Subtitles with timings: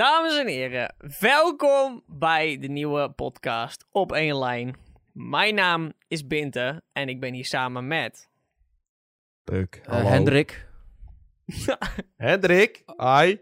[0.00, 4.76] Dames en heren, welkom bij de nieuwe podcast Op één Lijn.
[5.12, 8.28] Mijn naam is Binte en ik ben hier samen met...
[9.44, 10.68] Eh, Hendrik.
[12.16, 12.82] Hendrik.
[12.96, 13.36] Hi.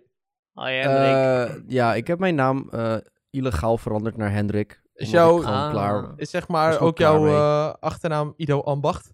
[0.52, 1.14] Hoi Hendrik.
[1.14, 2.96] Eh, ja, ik heb mijn naam eh,
[3.30, 4.82] illegaal veranderd naar Hendrik.
[4.94, 5.70] Is jouw- Ah.
[5.70, 6.12] klaar...
[6.16, 9.12] Is zeg maar ook jouw eh, achternaam Ido Ambacht?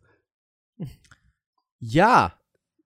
[1.77, 2.39] Ja!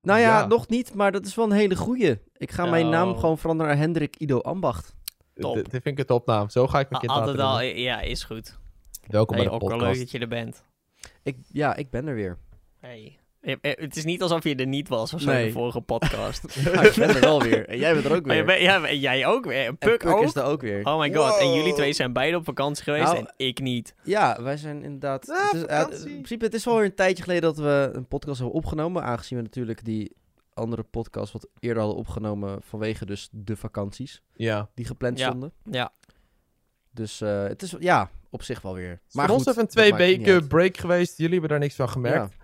[0.03, 0.47] Nou ja, Ja.
[0.47, 2.19] nog niet, maar dat is wel een hele goeie.
[2.37, 3.19] Ik ga mijn naam Oh.
[3.21, 4.97] gewoon veranderen naar Hendrik Ido Ambacht.
[5.35, 5.55] Top.
[5.55, 6.49] Dit, dit vind ik een topnaam.
[6.51, 8.59] Zo ga ik mijn Ah, kind Altijd laten al, ja, is goed.
[9.07, 10.01] Welkom Hey, bij de ook wel leuk podcast.
[10.01, 10.63] dat je er bent.
[11.23, 12.39] Ik, ja, ik ben er weer.
[12.81, 13.19] Hey.
[13.41, 16.45] Eh, Het is niet alsof je er niet was of zo in de vorige podcast.
[16.65, 17.69] Ja, ik ben er wel weer.
[17.69, 18.63] En jij bent er ook Maar je weer.
[18.63, 19.61] ja, en jij ook weer.
[19.61, 20.23] En En Puk, ook.
[20.23, 20.85] is er ook weer.
[20.87, 23.95] Oh my god, en jullie twee zijn beide op vakantie geweest Nou, en ik niet.
[24.03, 25.27] Ja, wij zijn inderdaad...
[25.27, 27.91] Ja, het is, ja, in principe, het is wel weer een tijdje geleden dat we
[27.93, 29.03] een podcast hebben opgenomen.
[29.03, 30.17] Aangezien we natuurlijk die
[30.55, 34.69] andere podcast wat eerder hadden opgenomen vanwege dus de vakanties Ja.
[34.75, 35.27] die gepland Ja.
[35.29, 35.53] stonden.
[35.71, 35.93] Ja.
[36.91, 38.89] Dus eh, het is ja, op zich wel weer.
[38.89, 41.17] Maar Maar ons even een twee weken break geweest.
[41.17, 42.37] Jullie hebben daar niks van gemerkt.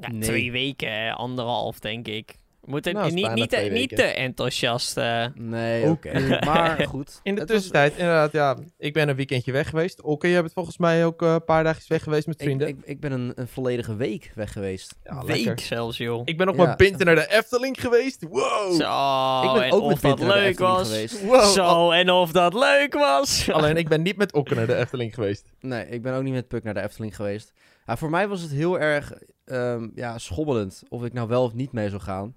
[0.00, 0.20] Ja, Nee.
[0.20, 2.34] Twee weken, anderhalf denk ik.
[2.60, 4.96] We moeten Nou, niet, niet, te, niet te enthousiast.
[4.96, 6.38] eh, Nee, Oké.
[6.46, 7.20] maar goed.
[7.22, 8.56] In de was- tussentijd, inderdaad, ja.
[8.78, 10.02] Ik ben een weekendje weg geweest.
[10.02, 12.68] Oké, je bent volgens mij ook eh, een paar dagjes weg geweest met vrienden.
[12.68, 14.94] ik, ik ben een, een volledige week weg geweest.
[15.04, 15.64] ja, week lekker.
[15.66, 16.22] zelfs, joh.
[16.24, 16.66] Ik ben nog Ja.
[16.66, 18.22] met Pinten naar de Efteling geweest.
[18.28, 18.72] Wow.
[18.80, 20.88] Zo, ik ben en ook of met dat Winter naar de leuk Efteling was.
[20.88, 21.24] geweest.
[21.24, 21.44] Wow.
[21.44, 23.48] Zo, en of dat leuk was.
[23.50, 25.52] Alleen ik ben niet met Okke naar de Efteling geweest.
[25.60, 27.52] Nee, ik ben ook niet met Puk naar de Efteling geweest.
[27.86, 29.12] Ja, voor mij was het heel erg
[29.44, 32.34] ehm, ja, schommelend of ik nou wel of niet mee zou gaan.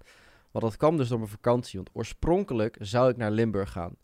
[0.52, 1.76] Want dat kwam dus door mijn vakantie.
[1.80, 3.96] Want oorspronkelijk zou ik naar Limburg gaan.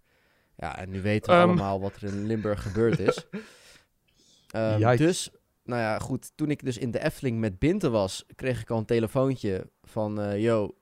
[0.58, 1.48] Ja, en nu weten we Ehm.
[1.48, 3.26] allemaal wat er in Limburg gebeurd is.
[4.78, 4.98] Yikes.
[4.98, 5.30] dus,
[5.64, 6.32] nou ja, goed.
[6.36, 10.22] Toen ik dus in de Efteling met Binte was, kreeg ik al een telefoontje van...
[10.22, 10.76] eh yo,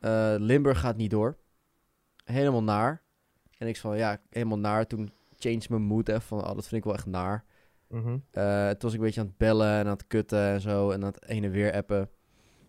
[0.00, 1.36] eh, Limburg gaat niet door.
[2.24, 3.02] Helemaal naar.
[3.58, 4.86] En ik van, ja, helemaal naar.
[4.86, 7.44] Toen changed mijn mood even van, oh, dat vind ik wel echt naar.
[7.88, 8.18] Mhm.
[8.30, 10.90] Eh, toen was ik een beetje aan het bellen en aan het kutten en zo.
[10.90, 12.10] En aan het heen en weer appen.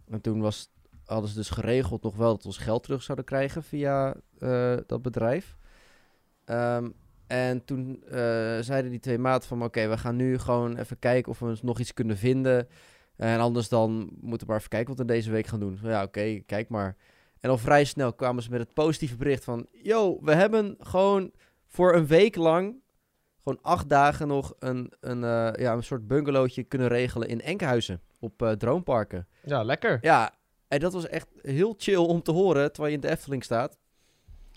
[0.10, 0.70] En toen was,
[1.06, 4.78] hadden ze dus geregeld nog wel dat we ons geld terug zouden krijgen via eh,
[4.86, 5.58] dat bedrijf.
[6.46, 6.90] Ehm,
[7.28, 9.64] en toen eh, zeiden die twee maten van...
[9.64, 12.68] Oké, we gaan nu gewoon even kijken of we nog iets kunnen vinden.
[13.16, 15.80] En anders dan moeten we maar even kijken wat we deze week gaan doen.
[15.82, 16.96] Ja, oké, kijk maar.
[17.40, 19.68] En al vrij snel kwamen ze met het positieve bericht van...
[19.72, 21.32] Yo, we hebben gewoon
[21.66, 22.76] voor een week lang
[23.48, 28.02] gewoon acht dagen nog een, een, eh, ja, een soort bungalowtje kunnen regelen in Enkhuizen
[28.20, 29.28] op eh, Droomparken.
[29.44, 29.98] Ja, lekker.
[30.02, 30.32] Ja,
[30.68, 33.78] en dat was echt heel chill om te horen terwijl je in de Efteling staat.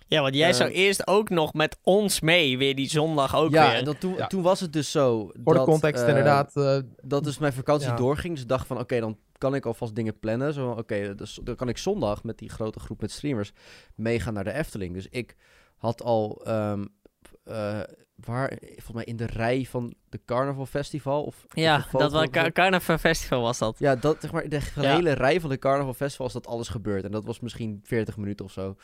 [0.07, 3.51] Ja, want jij Eh, zou eerst ook nog met ons mee, weer die zondag ook
[3.51, 3.79] ja, weer.
[3.79, 4.27] en dat, toen, Ja.
[4.27, 5.31] toen was het dus zo.
[5.45, 6.53] Voor dat, de context eh, inderdaad.
[7.03, 7.97] Dat dus mijn vakantie Ja.
[7.97, 8.33] doorging.
[8.35, 10.53] Dus ik dacht van oké, dan kan ik alvast dingen plannen.
[10.55, 13.53] Zo, oké, dus dan kan ik zondag met die grote groep met streamers
[13.95, 14.95] meegaan naar de Efteling.
[14.95, 15.37] Dus ik
[15.77, 16.85] had al, ehm,
[17.51, 17.81] eh,
[18.15, 21.25] waar, volgens mij in de rij van de Carnaval Festival.
[21.25, 22.29] Of, ja, dat was.
[22.31, 23.79] Car- Carnaval Festival was dat.
[23.79, 25.15] Ja, dat, zeg maar, de hele Ja.
[25.15, 27.05] rij van de Carnaval Festival is dat alles gebeurd.
[27.05, 28.77] En dat was misschien 40 minuten of zo.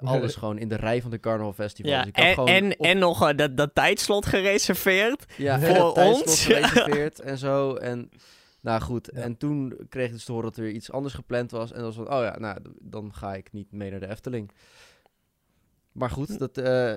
[0.00, 1.90] Alles gewoon in de rij van de Carnaval Festival.
[1.92, 5.24] Ja, Dus en, en, op- en nog eh, dat, dat tijdslot gereserveerd.
[5.36, 6.44] ja, voor ons.
[6.44, 7.74] gereserveerd en zo.
[7.74, 8.08] En
[8.60, 11.70] nou goed, en toen kreeg ik dus te horen dat er iets anders gepland was.
[11.72, 14.50] En dat was van, oh ja, nou, dan ga ik niet mee naar de Efteling.
[15.92, 16.96] Maar goed, dat, eh,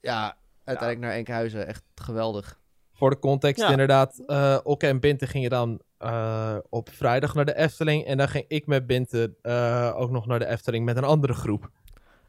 [0.00, 0.36] ja,
[0.68, 2.58] uiteindelijk naar Enkhuizen, echt geweldig.
[2.92, 3.70] Voor de context Ja.
[3.70, 4.22] inderdaad.
[4.26, 8.04] eh Okke en Binte gingen dan eh, op vrijdag naar de Efteling.
[8.04, 11.32] En dan ging ik met Binte eh, ook nog naar de Efteling met een andere
[11.34, 11.70] groep.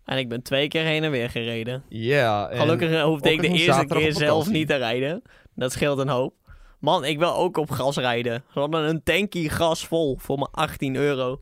[0.05, 1.83] En ik ben twee keer heen en weer gereden.
[1.88, 2.50] Ja.
[2.50, 5.21] en- Gelukkig hoefde ik de eerste keer zelf niet te rijden.
[5.56, 6.33] Dat scheelt een hoop.
[6.79, 8.44] Man, ik wil ook op gas rijden.
[8.47, 11.41] Hadden een tankie gas vol voor mijn 18 euro.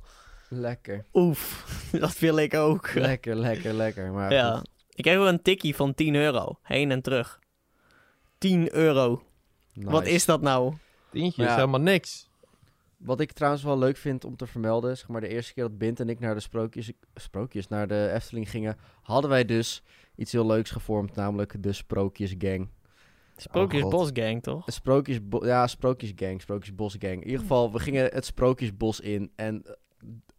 [0.49, 1.65] Lekker, Oef,
[1.99, 2.93] dat wil ik ook.
[2.93, 4.11] lekker, lekker, lekker.
[4.11, 4.55] Maar Ja.
[4.55, 6.59] goed, Ik kreeg ook een tikkie van 10 euro.
[6.61, 7.39] Heen en terug.
[8.37, 9.23] 10 euro.
[9.73, 10.73] Wat is dat nou?
[11.11, 11.49] Tientje Ja.
[11.49, 12.29] is helemaal niks.
[12.97, 15.77] Wat ik trouwens wel leuk vind om te vermelden, zeg maar de eerste keer dat
[15.77, 19.83] Bint en ik naar de sprookjes, sprookjes naar de Efteling gingen, hadden wij dus
[20.15, 22.69] iets heel leuks gevormd, namelijk de Sprookjesgang.
[23.35, 24.63] Sprookjesbosgang, toch?
[24.65, 27.21] Sprookjes, ja, Sprookjesgang, Sprookjesbosgang.
[27.21, 29.65] In ieder geval, we gingen het Sprookjesbos in en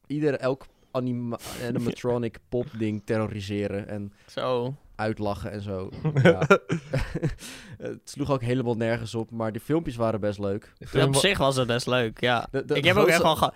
[0.07, 4.75] ieder, elk anima animatronic pop ding terroriseren en Zo.
[4.95, 5.91] uitlachen en zo.
[6.23, 6.47] Ja.
[7.79, 10.73] het sloeg ook helemaal nergens op, maar de filmpjes waren best leuk.
[10.93, 12.49] Ja, op zich was het best leuk, ja.
[12.51, 13.53] De- de ik heb ook echt wel...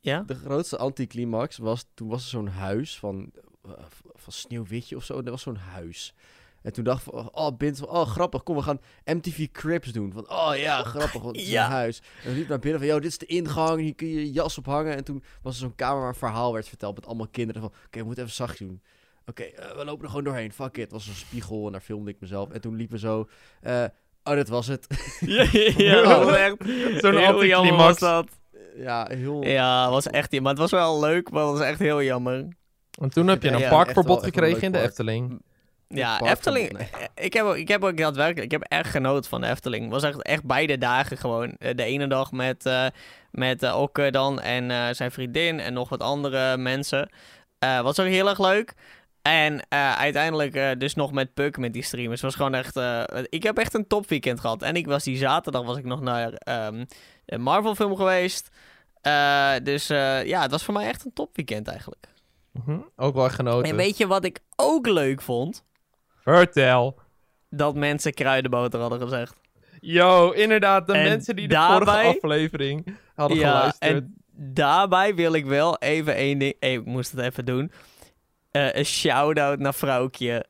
[0.00, 0.22] Ja?
[0.22, 3.30] De grootste anticlimax was, toen was er zo'n huis van,
[3.64, 3.70] eh,
[4.14, 5.14] van Sneeuwwitje of zo.
[5.14, 6.14] Dat was zo'n huis.
[6.62, 9.92] En toen dacht ik van, oh, Bint, van, oh, grappig, kom, we gaan MTV Cribs
[9.92, 10.12] doen.
[10.12, 11.64] Van, oh ja, grappig, want het is Ja.
[11.64, 11.98] een huis.
[12.22, 14.32] En we liepen naar binnen van, yo, dit is de ingang, hier kun je je
[14.32, 14.96] jas ophangen.
[14.96, 17.62] En toen was er zo'n kamer waar een verhaal werd verteld met allemaal kinderen.
[17.62, 18.82] Van, oké, we moeten even zacht doen.
[19.26, 20.52] oké, eh, we lopen er gewoon doorheen.
[20.52, 20.82] Fuck it.
[20.82, 22.50] Het was een spiegel en daar filmde ik mezelf.
[22.50, 23.28] En toen liepen we zo...
[23.60, 23.84] eh,
[24.24, 24.86] oh, dat was het.
[25.20, 25.46] ja,
[25.76, 26.54] ja,
[27.00, 27.98] Zo'n heel jammer was anticlimax.
[28.00, 28.28] dat.
[28.76, 29.44] ja, heel...
[29.44, 30.40] Ja, het was echt...
[30.40, 32.48] Maar het was wel leuk, maar het was echt heel jammer.
[33.00, 35.42] En toen heb je Ja, een ja, parkverbod gekregen in de Efteling.
[35.88, 36.68] Ja, Efteling.
[36.68, 36.88] van- nee.
[37.14, 38.44] eh, Ik heb, ook- ik heb ook daadwerkelijk.
[38.44, 39.82] Ik heb echt genoten van de Efteling.
[39.82, 41.50] Het was echt, echt beide dagen gewoon.
[41.58, 42.86] Eh, De ene dag met, eh
[43.30, 47.08] met eh, Okke dan en eh, zijn vriendin en nog wat andere mensen.
[47.58, 48.74] Eh, was ook heel erg leuk.
[49.22, 52.20] En eh, uiteindelijk eh, dus nog met Puk met die streamers.
[52.22, 52.76] Het was gewoon echt...
[52.76, 54.62] eh, ik heb echt een topweekend gehad.
[54.62, 56.84] En ik was die zaterdag was ik nog naar ehm,
[57.26, 58.48] een Marvel film geweest.
[59.00, 62.06] Eh, dus eh, ja, het was voor mij echt een topweekend eigenlijk.
[62.52, 63.70] Mhm, Ook wel genoten.
[63.70, 65.64] En weet je wat ik ook leuk vond?
[66.34, 66.98] Vertel.
[67.50, 69.34] Dat mensen kruidenboter hadden gezegd.
[69.80, 73.92] Yo, inderdaad, de En mensen die de daarbij- vorige aflevering hadden Ja, geluisterd.
[73.92, 76.54] en daarbij wil ik wel even één ding...
[76.60, 77.72] Hey, ik moest het even doen.
[78.50, 80.46] Eh, een shout-out naar Vrouwtje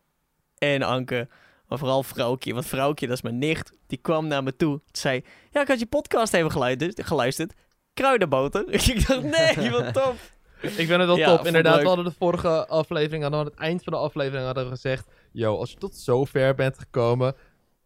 [0.58, 1.28] en Anke.
[1.68, 3.72] Maar vooral Vrouwtje, want Vrouwtje, dat is mijn nicht.
[3.86, 4.80] Die kwam naar me toe.
[4.92, 7.06] Ze zei, ja, ik had je podcast even geluisterd.
[7.06, 7.52] geluisterd.
[7.94, 8.72] Kruidenboter.
[8.72, 9.22] ik dacht,
[9.56, 10.14] nee, wat top.
[10.60, 11.46] Ik vind het wel Ja, top.
[11.46, 15.10] Inderdaad, we hadden de vorige aflevering, aan het eind van de aflevering hadden we gezegd...
[15.38, 17.34] Yo, als je tot zover bent gekomen,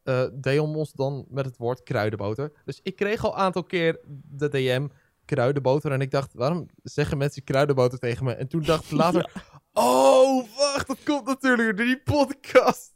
[0.02, 2.52] eh DM ons dan met het woord kruidenboter.
[2.64, 4.00] Dus ik kreeg al een aantal keer
[4.30, 4.86] de DM
[5.24, 5.92] kruidenboter.
[5.92, 8.32] En ik dacht, waarom zeggen mensen kruidenboter tegen me?
[8.32, 9.32] En toen dacht ik later,
[9.72, 12.94] oh, wacht, dat komt natuurlijk door die podcast.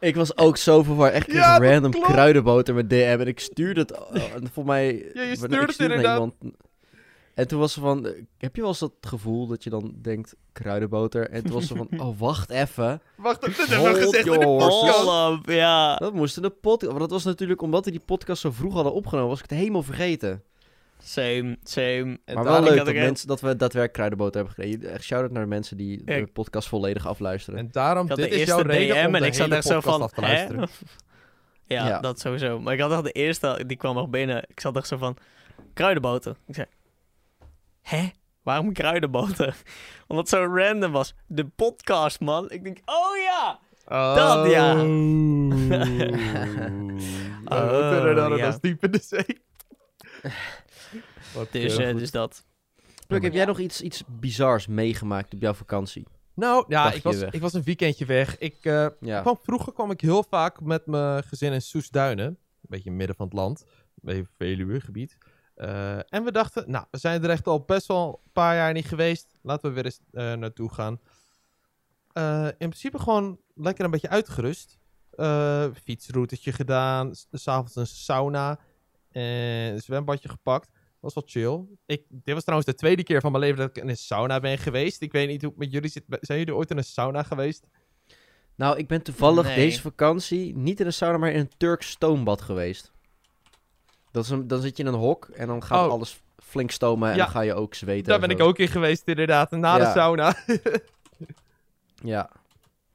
[0.00, 1.12] Ik was ook zo verward.
[1.12, 2.06] Echt Ja, random klopt.
[2.06, 3.16] kruidenboter met DM.
[3.20, 3.98] En ik stuurde het...
[3.98, 5.10] oh, en voor mij...
[5.12, 6.14] Ja, je stuurde het inderdaad.
[6.14, 6.34] iemand.
[7.38, 8.06] En toen was ze van...
[8.06, 10.34] eh, Heb je wel eens dat gevoel dat je dan denkt...
[10.52, 11.30] Kruidenboter?
[11.30, 11.88] En toen was ze van...
[12.02, 13.02] Oh, wacht even.
[13.16, 15.48] Wacht, dat hebben we gezegd in de podcast.
[15.48, 15.96] Ja.
[15.96, 16.90] Dat moest in de podcast...
[16.90, 19.28] Maar dat was natuurlijk omdat we die podcast zo vroeg hadden opgenomen.
[19.28, 20.42] Was ik het helemaal vergeten.
[21.02, 22.18] Same, same.
[22.24, 24.90] En maar wel ik leuk dat, mensen, dat we daadwerkelijk kruidenboter hebben gekregen.
[24.94, 27.58] Echt shout-out naar de mensen die de podcast volledig afluisteren.
[27.58, 29.56] En daarom, dit de is jouw eerste reden DM om de en ik zat hele
[29.56, 30.68] echt zo podcast van, af te luisteren.
[31.66, 32.00] Ja, Ja.
[32.00, 32.60] dat sowieso.
[32.60, 34.44] Maar ik had echt de eerste, die kwam nog binnen.
[34.48, 35.16] Ik zat echt zo van,
[35.74, 36.36] kruidenboter.
[36.46, 36.66] Ik zei,
[37.82, 38.08] hè?
[38.42, 39.56] Waarom kruidenboter?
[40.08, 41.14] Omdat het zo random was.
[41.26, 42.50] De podcast, man.
[42.50, 43.58] Ik denk, oh ja!
[44.14, 44.74] Dat, ja.
[44.74, 44.82] Oh,
[47.44, 48.48] Oh, dat ja.
[48.48, 49.40] is diep in de zee.
[51.34, 52.44] Wat Dus, eh, dus dat.
[53.06, 56.06] Pluk, heb jij nog iets, iets bizars meegemaakt op jouw vakantie?
[56.34, 57.30] Nou, ja, ik was, weg.
[57.32, 58.38] ik was een weekendje weg.
[58.38, 59.20] Ik, eh, Ja.
[59.20, 62.26] kwam, vroeger kwam ik heel vaak met mijn gezin in Soesduinen.
[62.26, 63.64] Een beetje in het midden van het land.
[63.66, 65.16] Een beetje Veluwe gebied.
[65.58, 68.72] Eh, en we dachten, nou, we zijn er echt al best wel een paar jaar
[68.72, 69.38] niet geweest.
[69.42, 71.00] Laten we weer eens eh, naartoe gaan.
[72.12, 74.78] Eh, in principe gewoon lekker een beetje uitgerust.
[75.10, 77.14] Eh fietsroutetje gedaan.
[77.14, 78.58] s- S'avonds een sauna.
[79.10, 79.22] En
[79.72, 80.70] een zwembadje gepakt.
[81.00, 81.60] Was wel chill.
[81.86, 84.40] Ik, dit was trouwens de tweede keer van mijn leven dat ik in een sauna
[84.40, 85.00] ben geweest.
[85.02, 86.04] Ik weet niet hoe het met jullie zit.
[86.20, 87.66] Zijn jullie ooit in een sauna geweest?
[88.54, 89.54] Nou, ik ben toevallig Nee.
[89.56, 92.92] deze vakantie niet in een sauna, maar in een Turks stoombad geweest.
[94.12, 95.92] Dat is een, dan zit je in een hok en dan gaat Oh.
[95.92, 97.22] alles flink stomen en Ja.
[97.22, 98.04] dan ga je ook zweten.
[98.04, 99.50] Daar en ben ik ook in geweest, inderdaad.
[99.50, 99.84] Na Ja.
[99.84, 100.34] de sauna.
[102.02, 102.30] Ja.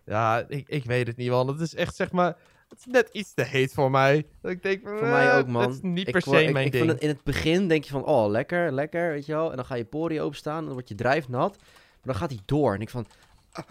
[0.05, 1.47] ja, ik, ik weet het niet, man.
[1.47, 2.35] Het is echt, zeg maar...
[2.69, 4.25] Het is net iets te heet voor mij.
[4.41, 5.61] Dat ik denk, Voor mij ook, man.
[5.61, 6.83] Het is niet Ik per se ik, mijn ik ding.
[6.85, 9.49] vind het, in het begin denk je van, oh, lekker, lekker, weet je wel.
[9.49, 11.55] En dan ga je poriën openstaan en dan word je drijfnat.
[11.59, 13.05] Maar dan gaat hij door en ik van...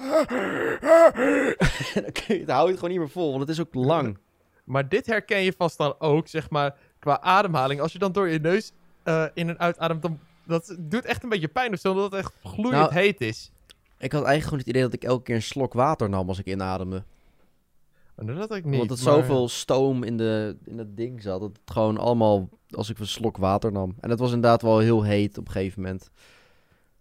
[2.46, 4.18] dan hou je het gewoon niet meer vol, want het is ook lang.
[4.64, 7.80] Maar dit herken je vast dan ook, zeg maar, qua ademhaling.
[7.80, 10.18] Als je dan door je neus eh, in en uitademt, dan...
[10.46, 13.50] Dat doet echt een beetje pijn of zo, omdat het echt gloeiend Nou, heet is.
[13.98, 16.38] Ik had eigenlijk gewoon het idee dat ik elke keer een slok water nam als
[16.38, 17.02] ik inademde.
[18.14, 18.78] En dat had ik niet.
[18.78, 21.40] Want het maar- zoveel stoom in, de, in het ding zat.
[21.40, 23.94] Dat het gewoon allemaal als ik een slok water nam.
[24.00, 26.10] En het was inderdaad wel heel heet op een gegeven moment.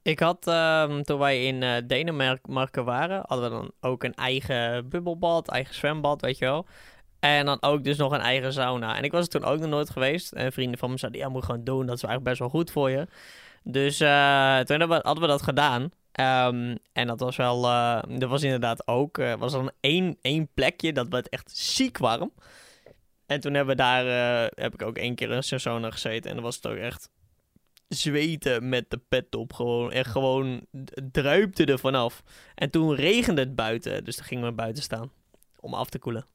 [0.01, 4.89] Ik had, ehm, toen wij in eh, Denemarken waren, hadden we dan ook een eigen
[4.89, 6.65] bubbelbad, eigen zwembad, weet je wel.
[7.21, 8.97] En dan ook dus nog een eigen sauna.
[8.97, 10.31] En ik was er toen ook nog nooit geweest.
[10.31, 11.85] En vrienden van me zeiden, ja, moet je gewoon doen.
[11.85, 13.07] Dat is eigenlijk best wel goed voor je.
[13.63, 15.91] Dus eh, toen hadden we dat gedaan.
[16.11, 20.49] Ehm, en dat was wel, eh dat was inderdaad ook, eh, was dan één, één
[20.53, 22.31] plekje, dat werd echt ziek warm.
[23.25, 24.05] En toen hebben we daar,
[24.55, 26.29] heb ik ook één keer in sauna gezeten.
[26.29, 27.09] En dan was het ook echt
[27.87, 29.53] zweten met de pet op.
[29.53, 30.65] Gewoon, en gewoon
[31.11, 32.23] druipte er vanaf.
[32.55, 34.03] En toen regende het buiten.
[34.03, 35.11] Dus toen gingen we buiten staan.
[35.59, 36.25] Om af te koelen.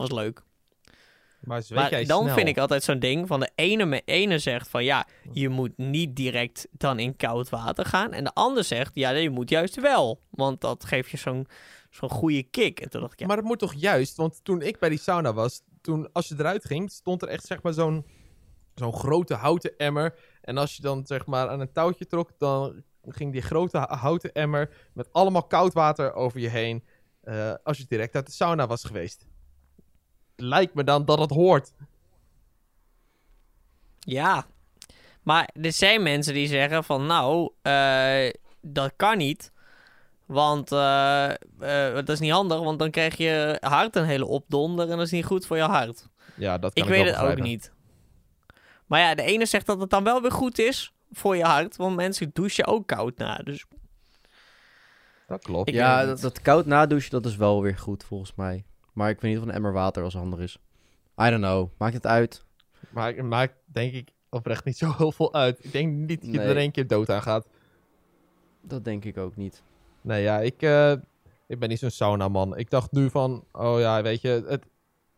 [0.00, 0.42] Was leuk.
[1.70, 2.34] Maar, jij dan snel?
[2.34, 5.76] vind ik altijd zo'n ding van de ene, me- ene zegt van ja, je moet
[5.76, 8.12] niet direct dan in koud water gaan.
[8.12, 10.20] En de ander zegt ja, je moet juist wel.
[10.30, 11.46] Want dat geeft je zo'n
[11.90, 12.80] zo'n goede kick.
[12.80, 14.98] En toen dacht ik ja, Maar dat moet toch juist, want toen ik bij die
[14.98, 18.06] sauna was, toen als je eruit ging, stond er echt zeg maar zo'n
[18.74, 20.18] zo'n grote houten emmer.
[20.40, 24.32] En als je dan zeg maar aan een touwtje trok, dan ging die grote houten
[24.32, 26.84] emmer met allemaal koud water over je heen.
[27.20, 29.26] eh, als je direct uit de sauna was geweest.
[30.40, 31.72] Lijkt me dan dat het hoort.
[33.98, 34.46] Ja.
[35.22, 38.30] Maar er zijn mensen die zeggen van nou, eh,
[38.60, 39.52] dat kan niet.
[40.26, 44.90] Want eh, eh, dat is niet handig, want dan krijg je hart een hele opdonder
[44.90, 46.08] en dat is niet goed voor je hart.
[46.36, 47.72] Ja, dat kan Ik ik, weet wel het ook niet.
[48.86, 51.76] Maar ja, de ene zegt dat het dan wel weer goed is voor je hart,
[51.76, 53.36] want mensen douchen ook koud na.
[53.36, 53.64] Dus
[55.26, 55.68] Dat klopt.
[55.68, 58.64] Ik ja, dat, dat koud nadouchen, dat is wel weer goed volgens mij.
[58.92, 60.58] Maar ik weet niet of een emmer water als handig is.
[61.22, 61.70] I don't know.
[61.78, 62.44] Maakt het uit?
[62.90, 65.64] Maar het maakt denk ik oprecht niet zo heel veel uit.
[65.64, 66.46] Ik denk niet dat je Nee.
[66.46, 67.46] er één keer dood aan gaat.
[68.60, 69.62] Dat denk ik ook niet.
[70.00, 70.92] Nee, ja, ik, eh,
[71.46, 72.56] ik ben niet zo'n sauna-man.
[72.56, 74.64] Ik dacht nu van, oh ja, weet je, het,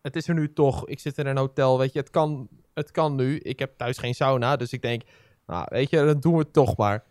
[0.00, 0.88] het is er nu toch.
[0.88, 3.38] Ik zit in een hotel, weet je, het kan, het kan nu.
[3.38, 5.02] Ik heb thuis geen sauna, dus ik denk,
[5.46, 7.04] nou, weet je, dan doen we het toch maar.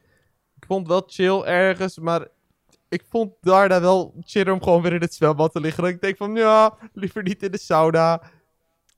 [0.55, 2.27] Ik vond het wel chill ergens, maar
[2.91, 5.83] ik vond daarna wel chill om gewoon weer in het zwembad te liggen.
[5.83, 8.21] Dat ik denk van, ja, liever niet in de sauna.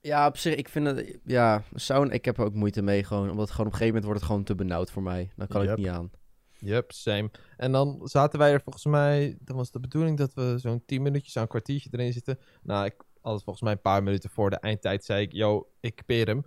[0.02, 1.18] Ja, op zich, ik vind het...
[1.24, 3.30] Ja, sauna, ik heb er ook moeite mee gewoon.
[3.30, 5.32] Omdat gewoon op een gegeven moment wordt het gewoon te benauwd voor mij.
[5.36, 5.72] Dan kan Yep.
[5.72, 6.12] ik niet aan.
[6.60, 7.32] Yep, same.
[7.58, 11.02] En dan zaten wij er volgens mij, dan was de bedoeling dat we zo'n 10
[11.02, 12.40] minuutjes aan een kwartiertje erin zitten.
[12.64, 15.68] Nou, ik had het volgens mij een paar minuten voor de eindtijd, zei ik, yo,
[15.80, 16.46] ik peer hem.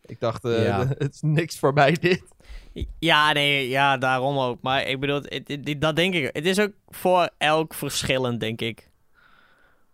[0.00, 0.86] Ik dacht, eh, Ja.
[0.98, 2.22] het is niks voor mij dit.
[2.98, 4.62] Ja, nee, ja, daarom ook.
[4.62, 6.30] Maar ik bedoel, het, het- het- dat denk ik.
[6.32, 8.90] Het is ook voor elk verschillend, denk ik.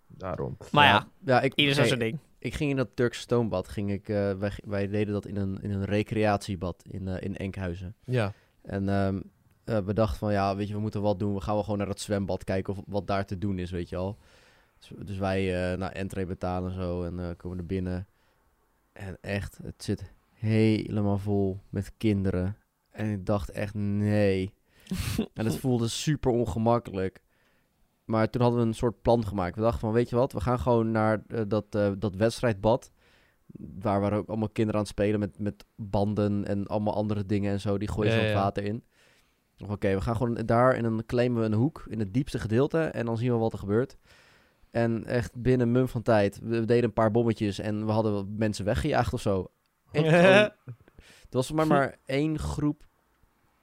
[0.07, 0.57] Daarom.
[0.71, 2.19] Maar ja, ja ik, ieder zijn ding.
[2.39, 3.69] ik ging in dat Turkse stoombad.
[3.69, 7.37] Ging ik, eh, wij, wij deden dat in een, in een recreatiebad in, eh, in
[7.37, 7.95] Enkhuizen.
[8.05, 8.33] Ja.
[8.63, 9.21] En ehm,
[9.65, 11.35] eh, we dachten van, ja, weet je, we moeten wat doen.
[11.35, 13.89] We gaan wel gewoon naar dat zwembad kijken of wat daar te doen is, weet
[13.89, 14.19] je al.
[14.79, 18.07] Dus, dus wij uh, naar entree betalen en zo en eh, komen er binnen.
[18.93, 22.57] En echt, het zit helemaal vol met kinderen.
[22.91, 24.53] En ik dacht echt, nee.
[25.35, 27.21] en het voelde super ongemakkelijk.
[28.05, 29.55] Maar toen hadden we een soort plan gemaakt.
[29.55, 32.91] We dachten van, weet je wat, we gaan gewoon naar eh, dat, eh, dat wedstrijdbad.
[33.81, 37.53] Waar waren ook allemaal kinderen aan het spelen met, met banden en allemaal andere dingen
[37.53, 37.79] en zo.
[37.79, 38.35] Die gooien Ja, het ja.
[38.35, 38.85] water in.
[39.69, 42.79] Oké, we gaan gewoon daar en dan claimen we een hoek in het diepste gedeelte.
[42.79, 43.97] En dan zien we wat er gebeurt.
[44.71, 46.39] En echt binnen een mum van tijd.
[46.43, 49.51] We deden een paar bommetjes en we hadden mensen weggejaagd of zo.
[51.31, 52.87] er was voor mij maar één groep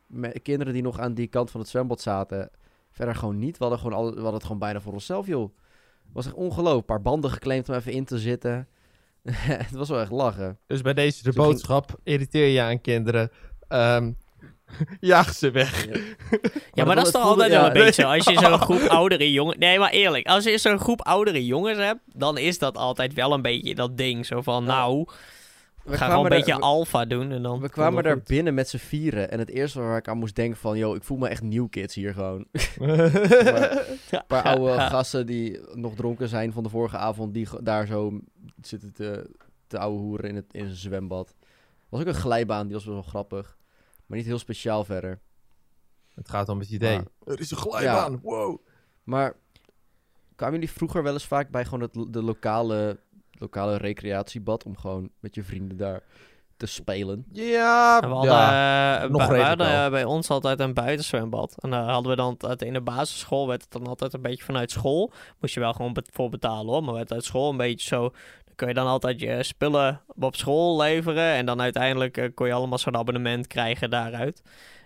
[0.07, 2.49] me- kinderen die nog aan die kant van het zwembad zaten.
[2.91, 3.57] Verder gewoon niet.
[3.57, 5.43] We hadden, gewoon al, we hadden het gewoon bijna voor onszelf, joh.
[6.03, 6.79] Het was echt ongelooflijk.
[6.79, 8.67] Een paar banden geclaimd om even in te zitten.
[9.63, 10.59] het was wel echt lachen.
[10.67, 13.31] Dus bij deze de ging- boodschap, irriteer je aan kinderen.
[13.67, 14.11] Ehm
[14.99, 15.85] jaag ze weg.
[16.73, 17.83] Ja, maar, dat is toch altijd ja, wel een nee.
[17.83, 18.07] beetje zo.
[18.07, 19.57] Als je zo'n groep oudere jongens...
[19.57, 20.27] Nee, maar eerlijk.
[20.27, 22.01] Als je zo'n groep oudere jongens hebt...
[22.05, 24.25] dan is dat altijd wel een beetje dat ding.
[24.25, 24.69] Zo van, Ja.
[24.69, 25.07] nou...
[25.87, 27.59] We ga gewoon een beetje we- alfa doen en dan...
[27.59, 28.27] We kwamen daar goed.
[28.27, 29.31] binnen met z'n vieren.
[29.31, 30.77] En het eerste waar ik aan moest denken van...
[30.77, 32.45] Yo, ik voel me echt new kids hier gewoon.
[32.79, 37.33] Een paar oude gasten die nog dronken zijn van de vorige avond...
[37.33, 38.19] die daar zo
[38.61, 39.29] zitten te,
[39.67, 41.35] te ouwe hoeren in, het, in zijn zwembad.
[41.89, 43.57] was ook een glijbaan, die was best wel grappig.
[44.05, 45.19] Maar niet heel speciaal verder.
[46.15, 46.95] Het gaat om het idee.
[46.95, 48.57] Maar- er is een glijbaan, wow.
[49.03, 49.35] Maar
[50.35, 52.99] kwamen jullie vroeger wel eens vaak bij gewoon het, de lokale,
[53.39, 54.63] lokale recreatiebad...
[54.65, 56.01] om gewoon met je vrienden daar
[56.57, 57.25] te spelen?
[57.31, 59.01] Ja, En we hadden, ja.
[59.03, 59.85] eh, nog bij- we redelijk hadden wel.
[59.85, 61.55] eh, bij ons altijd een buitenzwembad.
[61.59, 64.43] En daar hadden we dan het in de basisschool werd het dan altijd een beetje
[64.43, 65.11] vanuit school.
[65.39, 66.83] Moest je wel gewoon bet- voor betalen hoor.
[66.83, 67.99] Maar werd uit school een beetje zo.
[68.45, 71.33] Dan kun je dan altijd je spullen op school leveren.
[71.33, 74.41] En dan uiteindelijk eh, kon je allemaal zo'n abonnement krijgen daaruit.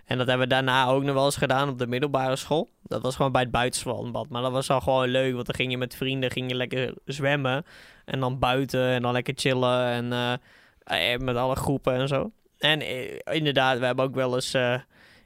[0.06, 2.70] En dat hebben we daarna ook nog wel eens gedaan op de middelbare school.
[2.84, 4.30] Dat was gewoon bij het buitenzwembad.
[4.30, 5.34] Maar dat was al gewoon leuk.
[5.34, 7.66] Want dan ging je met vrienden ging je lekker zwemmen.
[8.06, 9.86] En dan buiten en dan lekker chillen.
[9.86, 12.32] En eh, eh, met alle groepen en zo.
[12.62, 14.80] En eh, inderdaad, we hebben ook wel eens eh,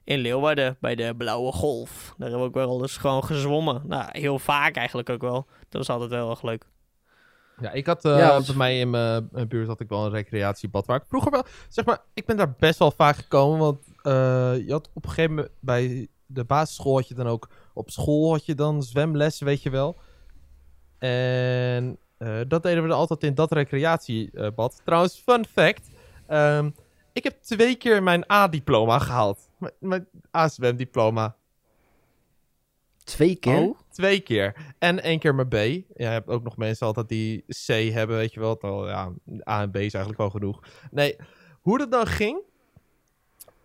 [0.04, 2.14] in Leeuwarden bij de Blauwe Golf.
[2.18, 3.82] Daar hebben we ook wel eens gewoon gezwommen.
[3.86, 5.46] Nou, heel vaak eigenlijk ook wel.
[5.70, 6.66] Dat was altijd wel erg leuk.
[7.62, 10.86] Ja, ik had eh, Ja, bij mij in mijn buurt had ik wel een recreatiebad
[10.86, 13.78] waar ik vroeger wel, zeg maar, ik ben daar best wel vaak gekomen, want
[14.12, 18.32] je had op een gegeven moment bij de basisschool had je dan ook op school
[18.32, 19.98] had je dan zwemles, weet je wel.
[20.98, 24.82] En eh, dat deden we dan altijd in dat recreatiebad.
[24.84, 25.90] Trouwens, fun fact,
[26.28, 26.70] ehm,
[27.14, 29.50] ik heb twee keer mijn A-diploma gehaald.
[29.58, 31.36] Mijn, mijn A-zwemdiploma.
[33.04, 33.60] Twee keer?
[33.60, 33.80] Oh?
[33.92, 34.74] Twee keer.
[34.80, 35.54] En één keer mijn B.
[35.54, 38.88] Ja, je hebt ook nog mensen altijd die C hebben, weet je wel.
[38.88, 39.12] Ja,
[39.50, 40.60] A en B is eigenlijk wel genoeg.
[40.92, 41.16] Nee,
[41.62, 42.42] hoe dat dan ging...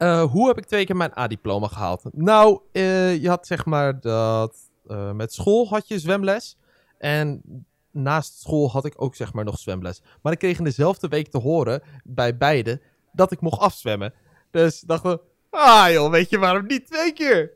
[0.00, 2.02] eh, hoe heb ik twee keer mijn A-diploma gehaald?
[2.12, 4.56] Nou, eh, je had zeg maar dat...
[4.86, 6.56] eh, met school had je zwemles.
[6.98, 7.42] En
[7.90, 10.02] naast school had ik ook zeg maar nog zwemles.
[10.22, 12.80] Maar ik kreeg in dezelfde week te horen, bij beide,
[13.12, 14.14] dat ik mocht afzwemmen.
[14.50, 17.52] Dus dachten we, Ah joh, weet je waarom niet twee keer?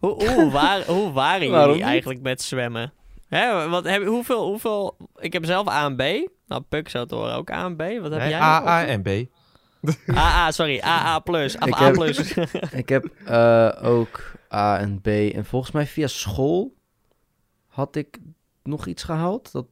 [0.00, 2.92] Hoe, hoe, waar, hoe waren jullie eigenlijk met zwemmen?
[3.28, 4.96] Hè, wat, heb, hoeveel, hoeveel...
[5.16, 6.28] Ik heb zelf A en B.
[6.46, 7.78] Nou, Puk zou het horen ook A en B.
[7.80, 8.40] Wat heb Nee, jij?
[8.40, 8.66] A?
[8.68, 9.08] A en B.
[10.14, 10.80] AA, sorry.
[10.80, 11.56] AA plus.
[11.56, 12.32] Of Ik A heb- plus.
[12.82, 15.06] Ik heb eh, ook A en B.
[15.06, 16.74] En volgens mij via school
[17.66, 18.18] had ik
[18.62, 19.52] nog iets gehaald.
[19.52, 19.66] Dat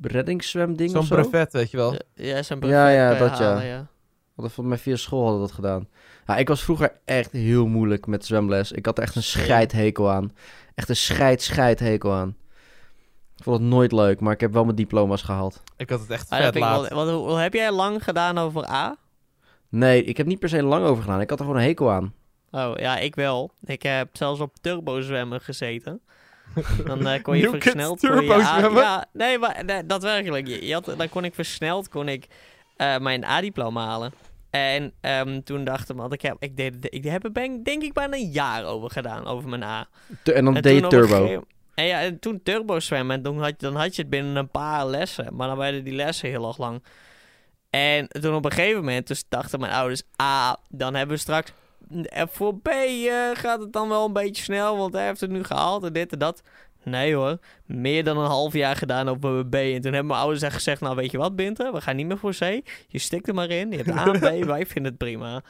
[0.00, 1.14] reddingszwemding Zo'n of zo.
[1.14, 1.92] brevet, weet je wel.
[2.14, 3.44] ja, Ja, ja, brevet dat ja.
[3.44, 3.86] halen, ja.
[4.34, 5.88] Hadden volgens mij via school hadden we dat gedaan.
[6.26, 8.72] Ja, ik was vroeger echt heel moeilijk met zwemles.
[8.72, 10.32] Ik had er echt een scheidhekel aan.
[10.74, 12.36] Echt een scheid, scheidhekel aan.
[13.36, 15.62] Ik vond het nooit leuk, maar ik heb wel mijn diploma's gehaald.
[15.76, 16.88] Ik had het echt Ah, dat vet ik laat.
[16.88, 18.96] wel- wat, hoe, hoe heb jij lang gedaan over A?
[19.72, 21.20] Nee, ik heb niet per se lang over gedaan.
[21.20, 22.14] Ik had er gewoon een hekel aan.
[22.50, 23.50] Oh, ja, ik wel.
[23.64, 26.00] Ik heb zelfs op turbo zwemmen gezeten.
[26.86, 28.00] Dan eh, kon je versneld...
[28.00, 28.82] kon je turbo A- zwemmen?
[28.82, 30.46] Ja, nee, maar nee, daadwerkelijk.
[30.46, 32.26] Je, je had, dan kon ik versneld kon ik,
[32.76, 34.12] eh, mijn A-diploma halen.
[34.50, 37.82] En ehm, toen dacht ik, want ik heb, ik, deed, ik heb er ben, denk
[37.82, 39.88] ik bijna een jaar over gedaan, over mijn A.
[40.22, 41.44] Tu- en dan En deed je turbo.
[41.74, 44.50] En ja, en toen turbo zwemmen, en toen had, dan had je het binnen een
[44.50, 45.36] paar lessen.
[45.36, 46.82] Maar dan werden die lessen heel erg lang.
[47.72, 50.02] En toen op een gegeven moment, dus dachten mijn ouders...
[50.16, 51.52] Ah, dan hebben we straks...
[52.02, 55.30] eh, Voor B eh, gaat het dan wel een beetje snel, want hij heeft het
[55.30, 56.42] nu gehaald en dit en dat.
[56.84, 59.54] Nee hoor, meer dan een half jaar gedaan op mijn B.
[59.54, 62.06] En toen hebben mijn ouders echt gezegd, nou weet je wat Binter, we gaan niet
[62.06, 62.60] meer voor C.
[62.88, 65.42] Je stikt er maar in, je hebt A en B, wij vinden het prima.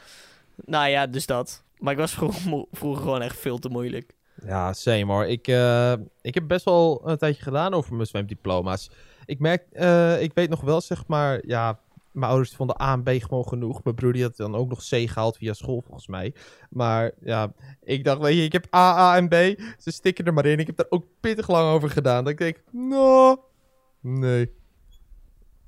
[0.65, 1.63] Nou ja, dus dat.
[1.77, 4.11] Maar ik was vroeger, vroeger gewoon echt veel te moeilijk.
[4.45, 5.25] Ja, same hoor.
[5.25, 8.89] Ik, eh, ik heb best wel een tijdje gedaan over mijn zwemdiploma's.
[9.25, 11.79] Ik merk, eh, ik weet nog wel, zeg maar, ja,
[12.13, 13.83] mijn ouders vonden A en B gewoon genoeg.
[13.83, 16.33] Mijn broer die had dan ook nog C gehaald via school, volgens mij.
[16.69, 17.53] Maar ja,
[17.83, 19.33] ik dacht, weet je, ik heb A, A en B.
[19.77, 20.59] Ze stikken er maar in.
[20.59, 22.23] Ik heb daar ook pittig lang over gedaan.
[22.23, 23.37] Dat ik denk, nou,
[23.99, 24.51] nee.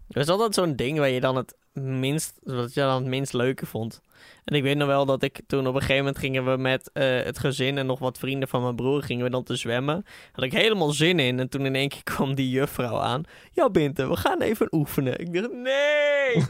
[0.08, 3.34] Er is altijd zo'n ding waar je dan het minst, wat je dan het minst
[3.34, 4.02] leuke vond.
[4.46, 6.90] En ik weet nog wel dat ik toen op een gegeven moment gingen we met
[6.94, 10.06] eh, het gezin en nog wat vrienden van mijn broer gingen we dan te zwemmen.
[10.32, 13.24] Had ik helemaal zin in en toen in één keer kwam die juffrouw aan.
[13.52, 15.20] Ja Binte, we gaan even oefenen.
[15.20, 16.46] Ik dacht nee!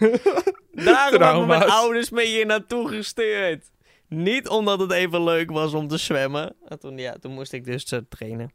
[0.85, 3.65] Daarom hebben mijn ouders me hier naartoe gestuurd.
[4.07, 6.55] Niet omdat het even leuk was om te zwemmen.
[6.67, 8.51] En toen, ja, toen moest ik dus eh, trainen.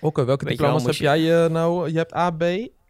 [0.00, 1.90] Oké, welke Weet diploma's heb je- jij eh, nou?
[1.90, 2.42] Je hebt A, B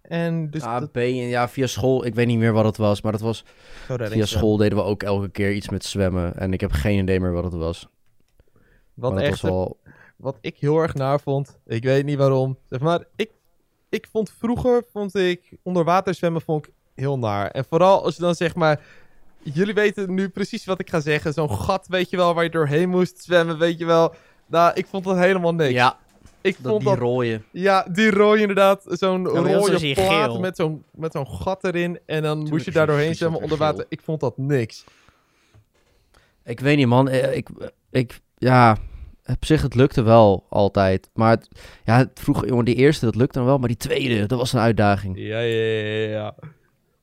[0.09, 2.05] en dus A, dat- B en ja, via school.
[2.05, 3.45] Ik weet niet meer wat het was, maar dat was...
[3.87, 6.37] Via school deden we ook elke keer iets met zwemmen.
[6.37, 7.89] En ik heb geen idee meer wat het was.
[8.95, 9.79] Wat maar echt was wel...
[10.17, 11.59] wat ik heel erg naar vond.
[11.67, 12.59] Ik weet niet waarom.
[12.71, 13.31] Zeg maar, ik,
[13.89, 17.51] ik vond vroeger, vond ik, onder water zwemmen vond ik heel naar.
[17.51, 18.81] En vooral als je dan zeg maar,
[19.43, 21.33] jullie weten nu precies wat ik ga zeggen.
[21.33, 24.15] Zo'n gat, weet je wel, waar je doorheen moest zwemmen, weet je wel.
[24.47, 25.73] Nou, ik vond dat helemaal niks.
[25.73, 25.99] Ja,
[26.47, 27.45] ik dat, vond die dat, rooien.
[27.53, 28.83] ja, die rooi inderdaad.
[28.87, 30.41] Zo'n rode plaat geel.
[30.41, 31.99] met zo'n, met zo'n gat erin.
[32.07, 33.87] En dan moest je daar doorheen zwemmen onder water.
[33.89, 34.85] Ik vond dat niks.
[36.45, 37.09] Ik weet niet, man.
[37.09, 37.49] Eh, Ik,
[37.91, 38.77] ik, ja,
[39.27, 41.11] op zich, het lukte wel altijd.
[41.15, 41.49] Maar het,
[41.85, 43.59] ja, het- vroeger, jongen, die eerste, dat lukte dan wel.
[43.59, 45.19] Maar die tweede, dat was een uitdaging.
[45.19, 46.35] Ja, ja, ja, ja.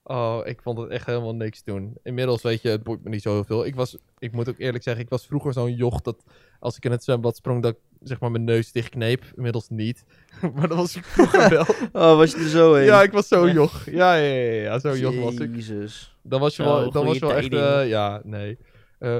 [0.06, 1.93] Oh, ik vond het echt helemaal niks doen.
[2.03, 3.65] Inmiddels, weet je, het boeit me niet zo heel veel.
[3.65, 6.23] Ik was, ik moet ook eerlijk zeggen, ik was vroeger zo'n joch dat
[6.63, 9.23] als ik in het zwembad sprong, dat ik zeg maar mijn neus dichtkneep.
[9.36, 10.04] Inmiddels niet.
[10.56, 11.65] maar dat was ik vroeger wel.
[11.91, 12.86] Oh, was je er zo heen?
[12.86, 13.54] ja, ik was zo Ja.
[13.54, 13.86] joch.
[13.86, 15.56] Ja, ja, ja, ja, zo joch was ik.
[15.56, 16.15] Jezus.
[16.21, 18.58] Dan was je Zo, wel, dan was je wel echt, eh, ja, nee.
[18.99, 19.15] Eh,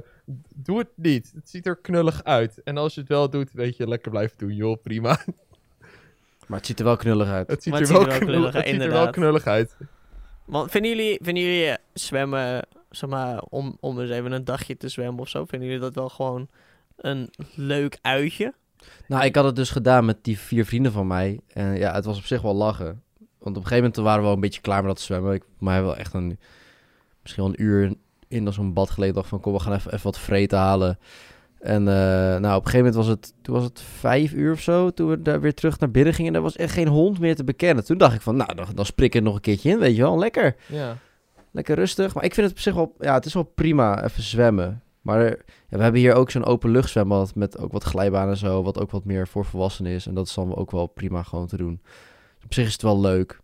[0.56, 1.32] doe het niet.
[1.36, 2.62] Het ziet er knullig uit.
[2.64, 5.18] En als je het wel doet, weet je, lekker blijven doen, joh, prima.
[6.48, 7.48] Maar het ziet er wel knullig uit.
[7.48, 9.10] het ziet er het wel, ziet er wel knullig, knullig het uit, ziet er wel
[9.10, 9.78] knullig uit.
[10.46, 14.78] Want vinden jullie, vinden jullie eh, zwemmen, zeg maar, om, om eens even een dagje
[14.78, 16.48] te zwemmen of zo, vinden jullie dat wel gewoon
[16.98, 18.54] een leuk uitje?
[19.08, 21.40] Nou, ik had het dus gedaan met die vier vrienden van mij.
[21.48, 23.02] En ja, het was op zich wel lachen.
[23.18, 25.34] Want op een gegeven moment waren we wel een beetje klaar met dat zwemmen.
[25.34, 26.40] Ik mij wel echt een,
[27.22, 27.94] misschien wel een uur
[28.28, 29.16] in als zo'n bad geleden.
[29.16, 30.98] dacht van, kom, we gaan even, even wat vreten halen.
[31.60, 31.94] En eh,
[32.40, 34.90] nou, op een gegeven moment was het, toen was het vijf uur of zo.
[34.90, 36.32] Toen we daar weer terug naar binnen gingen.
[36.32, 37.86] En er was echt geen hond meer te bekennen.
[37.86, 39.80] Toen dacht ik van, nou, dan, dan spring ik er nog een keertje in.
[39.80, 40.56] Weet je wel, lekker.
[40.68, 40.98] Ja.
[41.52, 42.14] Lekker rustig.
[42.14, 44.82] Maar ik vind het op zich wel, ja, het is wel prima even zwemmen.
[45.02, 48.64] Maar er- ja, we hebben hier ook zo'n openluchtzwembad met ook wat glijbanen en zo.
[48.64, 50.08] Wat ook wat meer voor volwassenen is.
[50.08, 51.82] En dat is dan ook wel prima gewoon te doen.
[52.44, 53.40] Op zich is het wel leuk.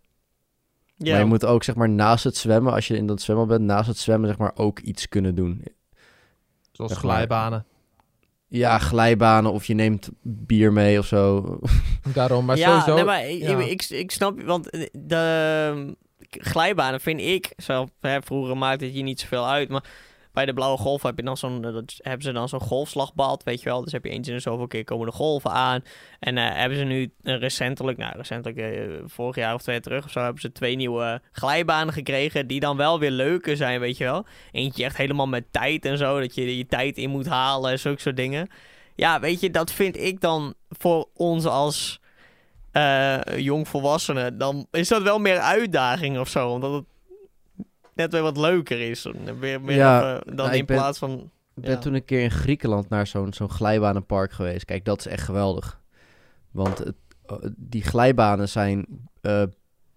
[0.96, 3.48] Ja, Maar je moet ook zeg maar naast het zwemmen, als je in dat zwembad
[3.48, 5.64] bent, naast het zwemmen zeg maar ook iets kunnen doen.
[6.72, 7.12] Zoals Zeg maar.
[7.12, 7.66] glijbanen.
[8.46, 11.58] Ja, glijbanen of je neemt bier mee of zo.
[12.14, 12.94] Daarom, maar ja, sowieso...
[12.94, 13.58] nee, maar ik, ja.
[13.58, 15.92] ik, ik snap, want eh, de ehm,
[16.30, 19.84] glijbanen vind ik, zelf, hè, vroeger maakte het je niet zoveel uit, maar
[20.32, 23.62] bij de Blauwe Golf heb je dan zo'n, eh, hebben ze dan zo'n golfslagbad, weet
[23.62, 23.82] je wel.
[23.82, 25.84] Dus heb je eens in de zoveel keer komen de golven aan.
[26.18, 30.10] En eh, hebben ze nu eh, recentelijk, nou recentelijk, vorig jaar of twee terug of
[30.10, 32.46] zo, hebben ze twee nieuwe glijbanen gekregen.
[32.46, 34.26] Die dan wel weer leuker zijn, weet je wel.
[34.52, 37.78] Eentje echt helemaal met tijd en zo, dat je je tijd in moet halen en
[37.78, 38.48] zulke soort dingen.
[38.94, 42.00] Ja, weet je, dat vind ik dan voor ons als
[42.70, 46.48] eh jongvolwassenen, dan is dat wel meer uitdaging of zo.
[46.48, 46.84] Omdat het
[48.00, 49.06] net weer wat leuker is.
[49.40, 51.30] Meer Ja, even- dan nou, in ben- plaats van...
[51.56, 51.78] Ik ben Ja.
[51.78, 54.64] toen een keer in Griekenland naar zo'n zo'n glijbanenpark geweest.
[54.64, 55.80] Kijk, dat is echt geweldig.
[56.50, 56.94] Want het,
[57.26, 58.86] eh, die glijbanen zijn
[59.20, 59.42] eh,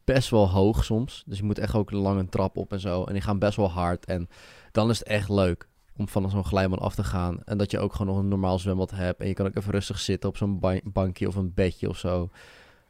[0.03, 1.23] best wel hoog soms.
[1.25, 3.03] Dus je moet echt ook een lange trap op en zo.
[3.03, 4.05] En die gaan best wel hard.
[4.05, 4.27] En
[4.71, 7.39] dan is het echt leuk om van zo'n glijbaan af te gaan.
[7.45, 9.21] En dat je ook gewoon nog een normaal zwembad hebt.
[9.21, 11.97] En je kan ook even rustig zitten op zo'n ba- bankje of een bedje of
[11.97, 12.29] zo.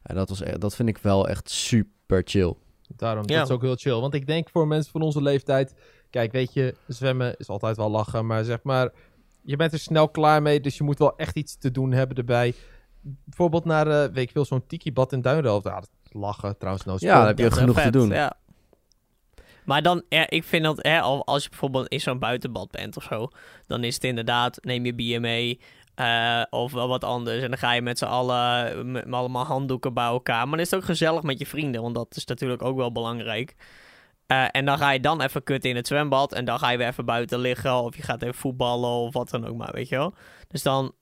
[0.02, 2.54] En dat, was echt, dat vind ik wel echt super chill.
[2.96, 3.38] Daarom, Ja.
[3.38, 4.00] dat is ook heel chill.
[4.00, 5.74] Want ik denk voor mensen van onze leeftijd...
[6.10, 8.26] Kijk, weet je, zwemmen is altijd wel lachen.
[8.26, 8.90] Maar zeg maar,
[9.42, 10.60] je bent er snel klaar mee.
[10.60, 12.54] Dus je moet wel echt iets te doen hebben erbij.
[13.02, 16.86] Bijvoorbeeld naar, eh weet ik veel, zo'n tiki-bad in is lachen trouwens.
[16.86, 18.10] No Ja, dan heb je Dat is genoeg te doen.
[18.10, 18.34] Ja.
[19.66, 22.98] Maar dan, ja, ik vind dat, hè, al- als je bijvoorbeeld in zo'n buitenbad bent
[22.98, 23.28] of zo,
[23.68, 25.60] dan is het inderdaad, neem je bier mee
[25.96, 27.42] eh, of wel wat anders.
[27.42, 30.42] En dan ga je met z'n allen, met, allemaal handdoeken bij elkaar.
[30.42, 32.92] Maar dan is het ook gezellig met je vrienden, want dat is natuurlijk ook wel
[32.92, 33.56] belangrijk.
[34.28, 36.78] Eh, en dan ga je dan even kutten in het zwembad en dan ga je
[36.78, 39.90] weer even buiten liggen of je gaat even voetballen of wat dan ook maar, weet
[39.90, 40.14] je wel.
[40.48, 40.94] Dus dan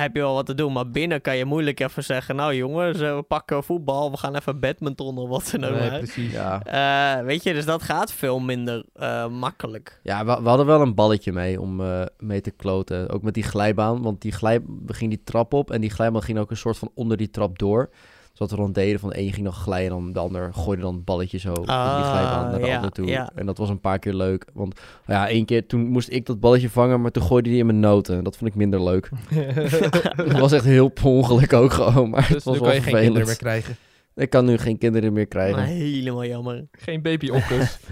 [0.00, 3.00] heb je wel wat te doen, maar binnen kan je moeilijk even zeggen, nou jongens,
[3.00, 6.32] eh, we pakken voetbal, we gaan even badminton of wat dan ook Nee, precies.
[6.32, 10.00] Ja, Eh, weet je, dus dat gaat veel minder eh, makkelijk.
[10.02, 13.08] Ja, we, we hadden wel een balletje mee om eh, mee te kloten.
[13.10, 14.02] Ook met die glijbaan.
[14.02, 15.70] Want die glij, we gingen die trap op.
[15.70, 17.90] En die glijbaan ging ook een soort van onder die trap door.
[18.38, 19.96] Dus wat we dan deden, van de een ging nog glijden.
[19.96, 22.66] En dan de ander gooide dan het balletje zo op die Ah, glijbaan naar de
[22.66, 23.06] ja, ander toe.
[23.06, 23.30] ja.
[23.34, 24.44] En dat was een paar keer leuk.
[24.52, 27.00] Want ja, één keer toen moest ik dat balletje vangen.
[27.00, 28.24] Maar toen gooide hij in mijn noten.
[28.24, 29.10] Dat vond ik minder leuk.
[30.16, 32.10] Het was echt heel per ongeluk ook gewoon.
[32.10, 33.62] Maar het dus was nu wel kan je geen kinderen meer vervelend.
[33.62, 33.76] krijgen.
[34.14, 35.56] Ik kan nu geen kinderen meer krijgen.
[35.56, 36.66] Maar helemaal jammer.
[36.72, 37.78] Geen baby-okkers.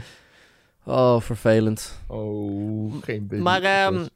[0.88, 2.00] Oh, vervelend.
[2.06, 4.06] oh, geen baby Maar, ehm,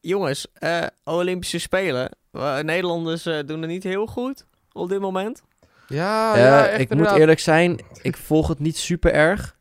[0.00, 2.10] Jongens, eh, Olympische Spelen.
[2.32, 4.46] Eh, Nederlanders eh, doen het niet heel goed
[4.78, 5.42] op dit moment.
[5.88, 9.56] Ja, Eh, ja, echt ik moet eerlijk zijn, ik volg het niet super erg.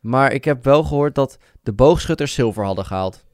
[0.00, 3.24] Maar ik heb wel gehoord dat de boogschutters zilver hadden gehaald.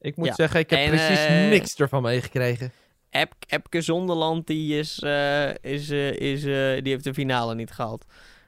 [0.00, 0.34] Ik moet Ja.
[0.34, 2.72] zeggen, ik heb En, precies eh, niks ervan meegekregen.
[3.10, 7.70] Ep Epke Zonderland, die, is, eh, is, eh, is, eh, die heeft de finale niet
[7.70, 8.04] gehaald.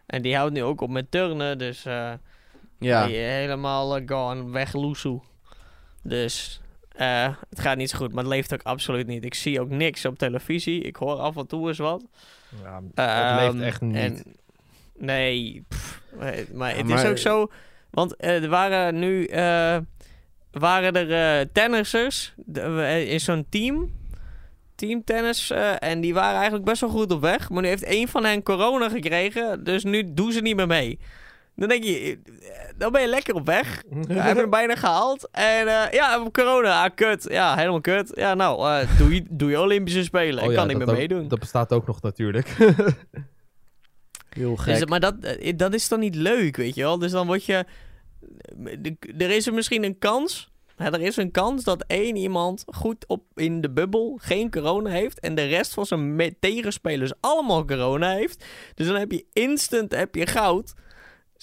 [0.06, 2.12] En die houdt nu ook op met turnen, dus eh,
[2.78, 5.20] Ja, die, helemaal gone, weg loesoe.
[6.02, 6.60] Dus
[6.96, 9.24] eh, het gaat niet zo goed, maar het leeft ook absoluut niet.
[9.24, 10.80] Ik zie ook niks op televisie.
[10.82, 12.04] Ik hoor af en toe eens wat.
[12.62, 13.96] Ja, het Ehm, leeft echt niet.
[13.96, 14.22] en-
[14.98, 17.50] nee, pff, maar Ja, het maar- is ook zo.
[17.90, 19.76] Want eh, er waren nu eh,
[20.50, 22.34] waren er eh, tennissers
[23.06, 24.00] in zo'n team.
[24.74, 25.50] Teamtennis.
[25.50, 27.50] eh, en die waren eigenlijk best wel goed op weg.
[27.50, 29.64] Maar nu heeft één van hen corona gekregen.
[29.64, 30.98] Dus nu doen ze niet meer mee.
[31.56, 33.82] Dan denk je, eh, dan ben je lekker op weg.
[34.08, 35.28] We hebben hem bijna gehaald.
[35.30, 36.84] En eh, ja, corona.
[36.84, 37.26] Ah, kut.
[37.28, 38.12] Ja, helemaal kut.
[38.14, 40.38] Ja, nou, eh, doe, je, doe je Olympische Spelen.
[40.38, 41.28] Oh ik ja, kan niet dat meer meedoen.
[41.28, 42.48] Dat bestaat ook nog natuurlijk.
[44.30, 44.88] heel Dus, gek.
[44.88, 45.14] maar dat,
[45.56, 46.98] dat is dan niet leuk, weet je wel?
[46.98, 47.64] Dus dan word je...
[48.78, 50.50] de- Er is er misschien een kans...
[50.76, 54.90] hè, er is een kans dat één iemand goed op in de bubbel geen corona
[54.90, 55.20] heeft...
[55.20, 58.44] en de rest van zijn tegenspelers allemaal corona heeft.
[58.74, 60.72] Dus dan heb je instant heb je goud...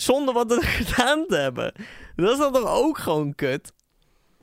[0.02, 1.74] zonder wat er gedaan te hebben.
[2.16, 3.74] Dat is dan toch ook gewoon kut?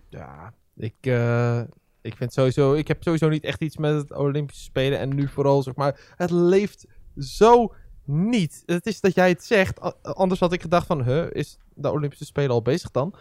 [0.08, 1.60] ja, ik, eh,
[2.02, 2.74] ik vind sowieso...
[2.74, 4.98] Ik heb sowieso niet echt iets met het Olympische Spelen.
[4.98, 6.00] En nu vooral, zeg maar...
[6.16, 6.86] Het leeft
[7.18, 8.62] zo niet.
[8.66, 10.02] Het is dat jij het zegt.
[10.02, 11.02] Anders had ik gedacht van...
[11.02, 13.14] Huh, is de Olympische Spelen al bezig dan?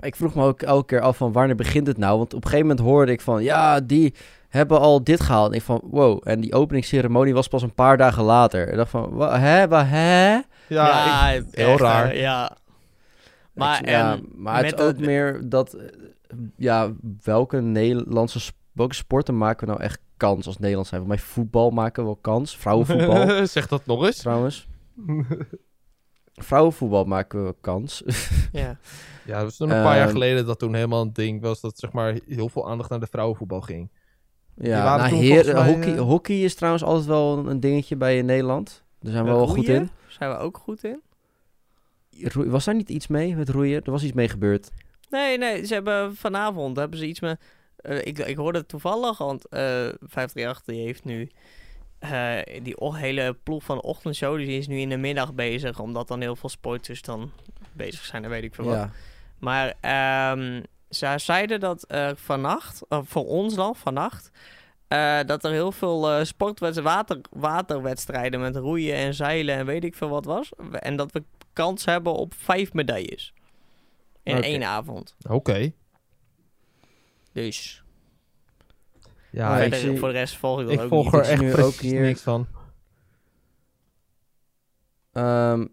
[0.00, 2.18] Ik vroeg me ook elke keer af van wanneer begint het nou?
[2.18, 4.14] Want op een gegeven moment hoorde ik van, ja, die
[4.48, 5.50] hebben al dit gehaald.
[5.50, 6.20] En ik van, wow.
[6.24, 8.68] En die openingsceremonie was pas een paar dagen later.
[8.68, 10.40] Ik dacht van, hè, hè?
[10.68, 12.10] Ja, ik- heel echt, raar.
[12.10, 12.56] eh, ja.
[13.52, 15.86] Maar, Ik- ja, en maar het is ook de- meer dat, eh,
[16.56, 21.00] ja, welke Nederlandse, welke sporten maken we nou echt kans als Nederland zijn?
[21.00, 22.56] Voor mij voetbal maken we wel kans.
[22.56, 24.16] Vrouwenvoetbal zeg dat nog eens.
[24.16, 24.66] trouwens.
[26.34, 28.02] Vrouwenvoetbal maken we kans.
[28.52, 28.76] ja.
[29.24, 31.60] Ja, dat was toen een paar jaar Ehm, geleden dat toen helemaal een ding was...
[31.60, 33.90] dat zeg maar heel veel aandacht naar de vrouwenvoetbal ging.
[34.54, 38.22] ja, nou, heer, volgens mij, hockey, eh, hockey is trouwens altijd wel een, dingetje bij
[38.22, 38.82] Nederland.
[39.00, 39.90] Daar zijn we wel goed in.
[40.18, 41.02] Zijn we ook goed in?
[42.32, 43.82] Was daar niet iets mee met roeien?
[43.84, 44.70] Er was iets mee gebeurd.
[45.10, 47.40] Nee, nee, ze hebben vanavond hebben ze iets met.
[47.76, 49.60] eh, ik, ik hoorde het toevallig, want eh
[50.00, 51.30] 538 die heeft nu.
[51.98, 56.08] eh, die hele ploeg van de ochtendshow, die is nu in de middag bezig, omdat
[56.08, 57.30] dan heel veel sporters dan
[57.72, 58.74] bezig zijn, dan weet ik veel wat.
[58.74, 58.90] Ja.
[59.38, 64.30] Maar ehm zij zeiden dat vannacht, voor ons dan, vannacht,
[64.88, 69.84] eh, dat er heel veel eh sportwedstrijden, water, waterwedstrijden met roeien en zeilen en weet
[69.84, 70.50] ik veel wat was.
[70.72, 73.32] En dat we kans hebben op vijf medailles.
[74.22, 75.16] In één avond.
[75.28, 75.72] Oké.
[77.32, 77.82] Dus
[79.30, 81.14] Ja, verder, zie- voor de rest volg ik dat ik ook volg niet.
[81.14, 82.46] er echt nu ook hier- niks van.
[85.12, 85.66] Ehm,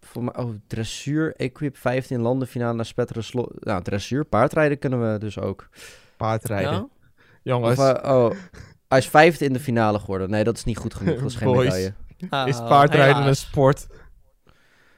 [0.00, 3.64] voor mij, oh, dressuur, equip 15 landenfinale naar spetteren slot.
[3.64, 5.68] Nou, dressuur, paardrijden kunnen we dus ook.
[6.16, 6.72] Paardrijden.
[6.72, 6.88] Ja?
[7.50, 8.30] Jongens, Of, eh, oh,
[8.88, 10.30] hij is vijfde in de finale geworden.
[10.30, 11.18] Nee, dat is niet goed genoeg.
[11.18, 11.64] Dat is geen Boys.
[11.64, 11.94] medaille.
[12.30, 13.86] Ah, is paardrijden een sport?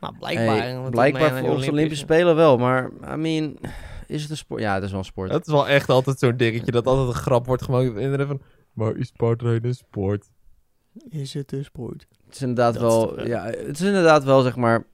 [0.00, 0.56] Nou, blijkbaar.
[0.56, 3.58] Hey, blijkbaar voor de onze Olympische Spelen wel, maar I mean,
[4.06, 4.60] is het een sport?
[4.60, 5.30] Ja, het is wel een sport.
[5.30, 7.88] Dat is wel echt altijd zo'n dingetje dat altijd een grap wordt gemaakt.
[7.88, 10.30] op internet van, maar is paardrijden een sport?
[11.08, 12.06] Is het een sport?
[12.26, 14.84] Het is inderdaad Dat wel, ja, het is inderdaad wel zeg maar.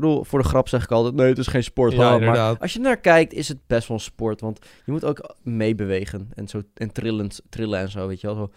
[0.00, 1.92] Bedoel, voor de grap zeg ik altijd, nee, het is geen sport.
[1.92, 5.04] Ja, maar als je naar kijkt, is het best wel een sport, want je moet
[5.04, 8.36] ook meebewegen en zo en trillend, trillen en zo, weet je wel.
[8.36, 8.50] Zo,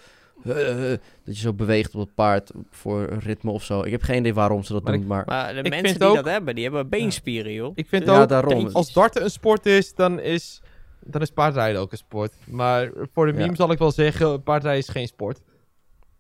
[0.52, 3.82] eh, eh, dat je zo beweegt op het paard voor een ritme of zo.
[3.84, 6.00] Ik heb geen idee waarom ze dat Maar doen, ik- maar Maar de Ik mensen
[6.00, 7.72] die ook- dat hebben, die hebben beenspieren, joh.
[7.76, 8.70] Ik vind ja, ook, daarom.
[8.72, 10.62] als darten een sport is, dan is,
[11.00, 12.34] dan is paardrijden ook een sport.
[12.46, 13.38] Maar voor de Ja.
[13.40, 15.40] meme zal ik wel zeggen, paardrijden is geen sport.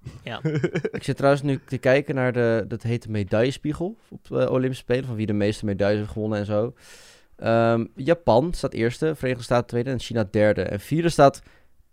[0.92, 4.84] Ik zit trouwens nu te kijken naar de, dat heet de medaillespiegel op de Olympische
[4.84, 6.74] Spelen, van wie de meeste medailles heeft gewonnen en zo.
[7.36, 10.62] Ehm, Japan staat eerste, Verenigde Staten tweede en China derde.
[10.62, 11.42] En vierde staat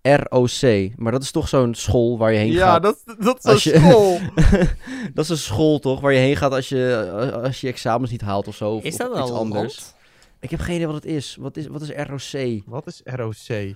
[0.02, 2.82] ROC, maar dat is toch zo'n school waar je heen Ja, gaat.
[2.82, 4.18] dat, dat is Als een je- school.
[5.14, 7.10] dat is een school toch, waar je heen gaat als je,
[7.42, 8.70] als je examens niet haalt of zo.
[8.74, 9.76] Of, Is dat of iets anders.
[9.76, 9.94] land?
[10.40, 11.36] Ik heb geen idee wat het is.
[11.40, 12.62] Wat is, wat is ROC?
[12.66, 13.74] Wat is ROC?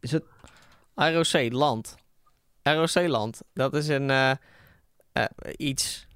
[0.00, 0.22] Is het...
[0.94, 1.94] ROC, land.
[2.72, 3.40] ROC, land.
[3.54, 4.30] Dat is een eh,
[5.12, 5.24] eh,
[5.56, 6.06] iets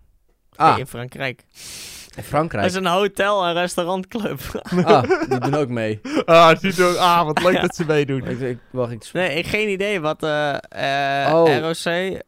[0.56, 1.40] Ah, in Frankrijk.
[1.40, 2.66] in Dat Frankrijk.
[2.66, 4.40] is een hotel- en restaurantclub.
[4.84, 6.00] Ah, die doen ook mee.
[6.24, 8.26] Ah, die doen, ah, wat leuk dat ze meedoen.
[8.26, 9.10] Ik, ik, wacht, ik...
[9.12, 10.54] nee, ik geen idee wat eh
[11.26, 11.58] eh, Oh.
[11.58, 12.20] ROC...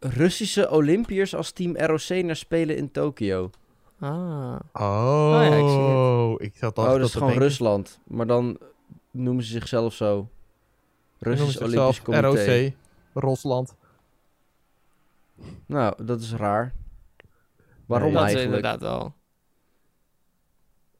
[0.00, 3.50] Russische Olympiërs als team ROC naar Spelen in Tokio.
[4.00, 4.56] Ah.
[4.72, 7.98] Oh, ja, ik zie ik zat Oh, al dat is gewoon Rusland.
[8.06, 8.58] Maar dan
[9.10, 10.28] noemen ze zichzelf zo.
[11.18, 12.26] Russisch Olympisch Comité.
[12.26, 12.72] ROC,
[13.18, 13.74] Rusland.
[15.66, 16.72] Nou, dat is raar.
[17.86, 18.64] Waarom Nee, dat is eigenlijk?
[18.66, 19.14] inderdaad wel.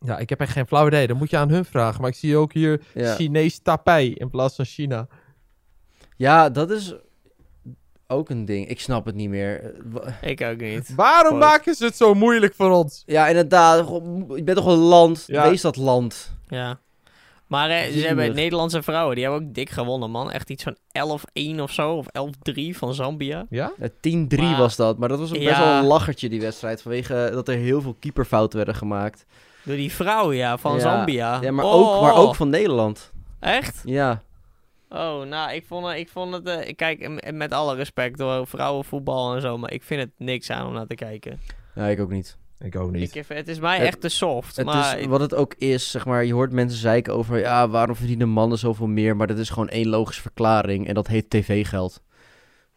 [0.01, 1.07] Ja, ik heb echt geen flauw idee.
[1.07, 2.01] Dan moet je aan hun vragen.
[2.01, 3.15] Maar ik zie ook hier Ja.
[3.15, 5.07] Chinees tapij in plaats van China.
[6.17, 6.95] ja, dat is
[8.07, 8.69] ook een ding.
[8.69, 9.75] Ik snap het niet meer.
[10.23, 10.95] Ik ook niet.
[10.95, 11.41] Waarom Goed.
[11.41, 13.03] maken ze het zo moeilijk voor ons?
[13.07, 13.89] Ja, inderdaad.
[14.37, 15.25] Je bent toch een land?
[15.27, 15.49] Ja.
[15.49, 16.31] Wees dat land.
[16.47, 16.81] Ja.
[17.49, 20.31] Maar eh, ze hebben Nederlandse vrouwen, die hebben ook dik gewonnen, man.
[20.31, 20.77] Echt iets van
[21.57, 22.07] 11-1 of zo, of
[22.51, 23.47] 11-3 van Zambia.
[23.51, 23.73] Ja?
[23.79, 24.99] Eh, 10-3 Maar- was dat.
[24.99, 25.65] Maar dat was ook best Ja.
[25.65, 26.83] wel een lachertje, die wedstrijd.
[26.83, 29.27] Vanwege eh, dat er heel veel keeperfouten werden gemaakt.
[29.63, 30.81] Door die vrouw, ja, van Ja.
[30.81, 31.39] Zambia.
[31.43, 33.13] Ja, maar, Oh, ook, maar ook van Nederland.
[33.41, 33.83] Echt?
[33.85, 34.23] Ja.
[34.89, 36.47] Oh, nou, ik vond, het- ik vond het...
[36.49, 40.67] eh, kijk, met alle respect door vrouwenvoetbal en zo, maar ik vind het niks aan
[40.67, 41.41] om naar te kijken.
[41.75, 42.37] Ja, ik ook niet.
[42.61, 43.29] Ik ook Ik, niet.
[43.29, 44.57] het is mij Het- echt te soft.
[44.57, 47.69] Het maar is, wat het ook is, zeg maar, je hoort mensen zeiken over, ja,
[47.69, 49.17] waarom verdienen mannen zoveel meer?
[49.17, 52.03] Maar dat is gewoon één logische verklaring en dat heet tv-geld.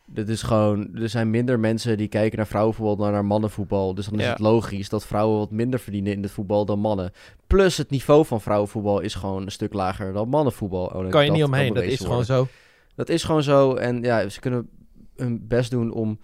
[0.05, 3.93] Dit is gewoon, er zijn minder mensen die kijken naar vrouwenvoetbal dan naar mannenvoetbal.
[3.95, 4.31] Dus dan is Ja.
[4.31, 7.11] het logisch dat vrouwen wat minder verdienen in het voetbal dan mannen.
[7.47, 10.85] Plus het niveau van vrouwenvoetbal is gewoon een stuk lager dan mannenvoetbal.
[10.85, 12.47] Oh, Kan je niet omheen, dat is gewoon zo.
[12.95, 13.73] Dat is gewoon zo.
[13.75, 14.69] En ja, ze kunnen
[15.15, 16.19] hun best doen om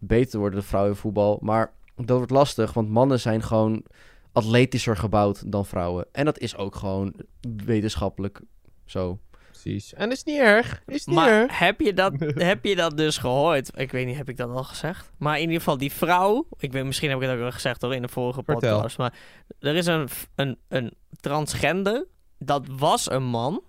[0.00, 1.38] beter te worden, de vrouwenvoetbal.
[1.42, 3.84] Maar dat wordt lastig, want mannen zijn gewoon
[4.32, 6.06] atletischer gebouwd dan vrouwen.
[6.12, 7.14] En dat is ook gewoon
[7.64, 8.40] wetenschappelijk
[8.84, 9.18] zo.
[9.50, 9.94] Precies.
[9.94, 10.82] En is niet erg.
[10.86, 11.58] Is niet Maar erg.
[11.58, 12.12] heb je, dat,
[12.52, 13.70] heb je dat dus gehoord?
[13.78, 15.10] Ik weet niet, heb ik dat al gezegd?
[15.18, 16.46] Maar in ieder geval, die vrouw...
[16.58, 18.70] Ik weet, misschien heb ik het ook al gezegd hoor, in de vorige Vertel.
[18.74, 18.98] podcast.
[18.98, 19.14] Maar
[19.58, 22.06] er is een, een, een transgender.
[22.38, 23.62] Dat was een man.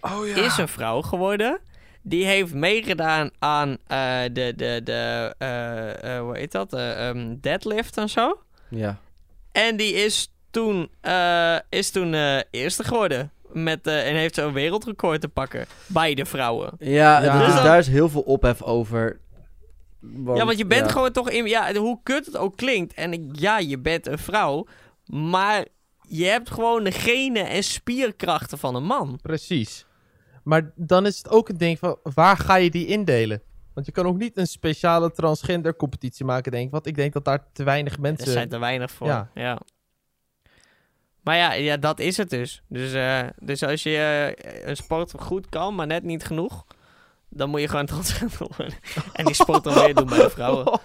[0.00, 1.60] Oh Is een vrouw geworden.
[2.02, 6.72] Die heeft meegedaan aan eh, de, de, de eh, eh, hoe heet dat?
[6.72, 8.40] Ehm, deadlift en zo.
[8.68, 8.98] Ja.
[9.52, 13.30] En die is toen, eh, is toen eh, eerste geworden.
[13.52, 15.66] Met, en heeft zo'n wereldrecord te pakken.
[15.86, 16.72] Beide vrouwen.
[16.78, 19.20] Ja, is, Dus daar is heel veel ophef over.
[20.00, 20.92] Want, ja, want je bent ja.
[20.92, 21.46] gewoon toch in.
[21.46, 22.94] Ja, hoe kut het ook klinkt.
[22.94, 24.66] En ik- ja, je bent een vrouw.
[25.06, 25.64] Maar
[26.08, 29.18] je hebt gewoon de genen en spierkrachten van een man.
[29.22, 29.86] Precies.
[30.42, 33.42] Maar dan is het ook een ding van, waar ga je die indelen?
[33.74, 36.70] Want je kan ook niet een speciale transgender competitie maken, denk ik.
[36.70, 38.32] Want ik denk dat daar te weinig Er mensen...
[38.32, 39.06] zijn er weinig voor.
[39.06, 39.30] Ja.
[39.34, 39.58] Ja.
[41.22, 42.62] Maar ja, ja, dat is het dus.
[42.68, 43.96] Dus, eh, dus als je
[44.36, 46.64] eh, een sport goed kan, maar net niet genoeg,
[47.28, 48.76] dan moet je gewoon transgender worden.
[49.12, 50.80] en die sport dan weer doen bij de vrouwen.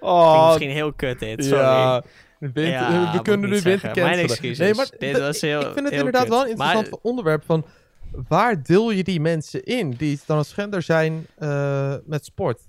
[0.00, 1.62] Oh, misschien heel kut dit, sorry.
[1.62, 2.02] ja.
[2.40, 4.02] Wind- Ja, we kunnen nu winter zeggen.
[4.02, 4.58] Mijn excuses.
[4.58, 6.30] Nee, maar Dit d- was heel- ik vind het heel inderdaad kut.
[6.30, 7.64] wel een interessant Maar- onderwerp van...
[8.28, 12.68] Waar deel je die mensen in die transgender zijn eh, met sport?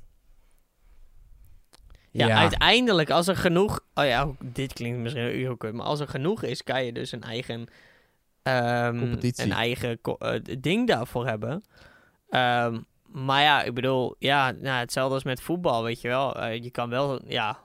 [2.12, 3.80] Ja, uiteindelijk, als er genoeg...
[3.94, 7.12] Oh ja, dit klinkt misschien heel kut, maar als er genoeg is, kan je dus
[7.12, 7.68] een eigen...
[8.44, 9.44] ehm, Competitie.
[9.46, 11.64] Een eigen eh, ding daarvoor hebben.
[12.30, 16.36] Ehm, maar ja, ik bedoel, ja, nou, hetzelfde als met voetbal, weet je wel.
[16.40, 17.58] Eh, je kan wel, ja...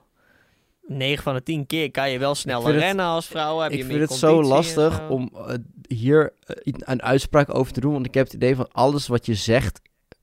[0.87, 3.59] 9 van de 10 keer kan je wel sneller het- rennen als vrouw.
[3.59, 5.07] Heb ik je vind meer het zo lastig zo.
[5.13, 5.53] om eh,
[5.87, 7.93] hier eh, een uitspraak over te doen.
[7.93, 9.81] Want ik heb het idee van alles wat je zegt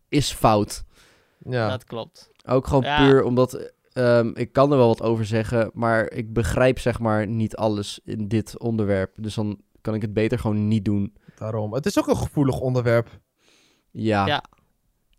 [0.08, 0.84] is fout.
[1.48, 1.68] Ja.
[1.68, 2.30] Dat klopt.
[2.46, 2.98] Ook gewoon Ja.
[3.06, 3.72] puur omdat...
[3.92, 8.00] ehm, ik kan er wel wat over zeggen, maar ik begrijp zeg maar niet alles
[8.04, 9.12] in dit onderwerp.
[9.20, 11.14] Dus dan kan ik het beter gewoon niet doen.
[11.38, 11.72] Daarom.
[11.74, 13.08] Het is ook een gevoelig onderwerp.
[13.90, 14.44] Ja, Ja.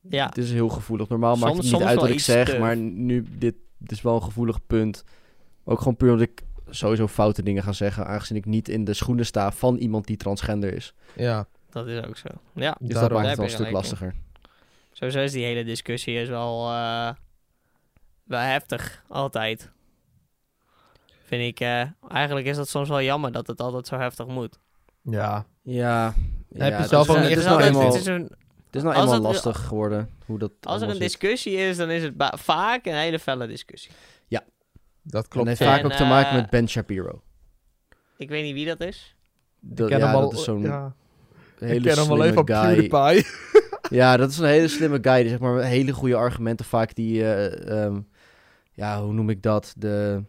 [0.10, 1.10] Ja, het is heel gevoelig.
[1.10, 4.16] Normaal maakt het niet uit wat ik zeg, te- maar nu, dit, dit is wel
[4.16, 5.04] een gevoelig punt.
[5.66, 8.94] Ook gewoon puur omdat ik sowieso foute dingen ga zeggen, aangezien ik niet in de
[8.94, 10.94] schoenen sta van iemand die transgender is.
[11.16, 11.48] Ja.
[11.70, 12.28] dat is ook zo.
[12.54, 13.74] Ja, Dus dat Daar maakt het wel een stuk in.
[13.74, 14.16] lastiger.
[14.92, 17.10] sowieso is die hele discussie is wel, eh,
[18.24, 19.72] wel heftig, altijd.
[21.24, 24.60] Vind ik, eh, eigenlijk is dat soms wel jammer dat het altijd zo heftig moet.
[25.02, 25.46] Ja.
[25.62, 26.14] Ja.
[26.54, 29.22] Heb je ja, zelf ook niet het is echt nou het is nou eenmaal het-
[29.24, 31.02] lastig geworden hoe dat als er een zit.
[31.04, 33.92] discussie is, dan is het vaak een hele felle discussie.
[35.08, 35.48] Dat En klopt.
[35.48, 37.22] heeft En, vaak ook te maken eh, met Ben Shapiro.
[38.18, 39.16] Ik weet niet wie dat is.
[39.60, 40.96] Dat, ik ken ja, hem al, dat is zo'n ja.
[41.60, 42.08] hele ik ken hem
[42.46, 42.88] guy.
[42.88, 43.26] PewDiePie.
[43.90, 45.20] Ja, dat is een hele slimme guy.
[45.22, 47.22] Die zeg maar hele goede argumenten vaak die...
[47.24, 48.00] eh, ehm,
[48.72, 49.74] ja, hoe noem ik dat?
[49.78, 50.24] De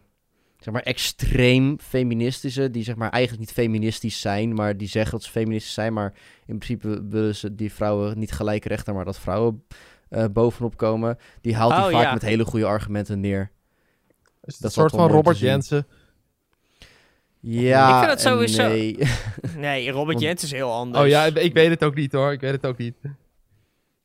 [0.59, 5.23] zeg maar extreem feministische, die zeg maar eigenlijk niet feministisch zijn, maar die zeggen dat
[5.23, 6.13] ze feministisch zijn, maar
[6.45, 9.63] in principe willen ze die vrouwen niet gelijk rechten, maar dat vrouwen
[10.09, 11.17] eh, bovenop komen.
[11.41, 12.13] Die haalt hij Oh, vaak ja.
[12.13, 13.51] met hele goede argumenten neer.
[14.53, 15.39] Dat een soort van Robert.
[15.39, 15.87] Jensen.
[17.39, 18.97] Ja, Ik vind het en sowieso- Nee.
[19.57, 21.03] Nee, Robert Want- Jens is heel anders.
[21.03, 22.31] Oh ja, ik- weet het ook niet hoor.
[22.31, 22.95] Ik weet het ook niet.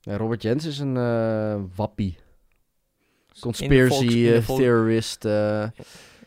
[0.01, 2.17] Ja, Robert Jens is een eh, wappie.
[2.17, 5.25] In de Conspiracy volks- in de eh, theorist.
[5.25, 5.65] eh,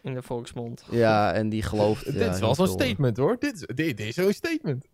[0.04, 0.84] In de volksmond.
[0.92, 2.06] ja, en die gelooft.
[2.12, 3.36] Dit ja, is wel zo'n statement hoor.
[3.40, 4.86] Dit is, dit, dit is zo'n statement.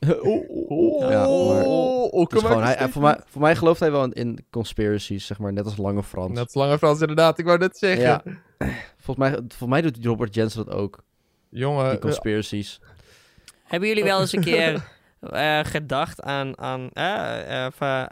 [0.00, 4.04] Oh, Ja, maar- oh, Dus gewoon, hij, hij- voor, mij, voor mij gelooft hij wel
[4.04, 6.32] in, in conspiracies, zeg maar, net als Lange Frans.
[6.32, 7.38] Net Lange Frans inderdaad.
[7.38, 8.02] Ik wou net zeggen.
[8.04, 8.22] ja.
[8.98, 10.98] volgens, mij, volgens mij doet Robert Jensen dat ook,
[11.48, 12.80] Jongen, die conspiracies.
[13.64, 14.84] Hebben jullie wel eens een keer
[15.20, 18.02] eh, gedacht aan, aan eh, eh,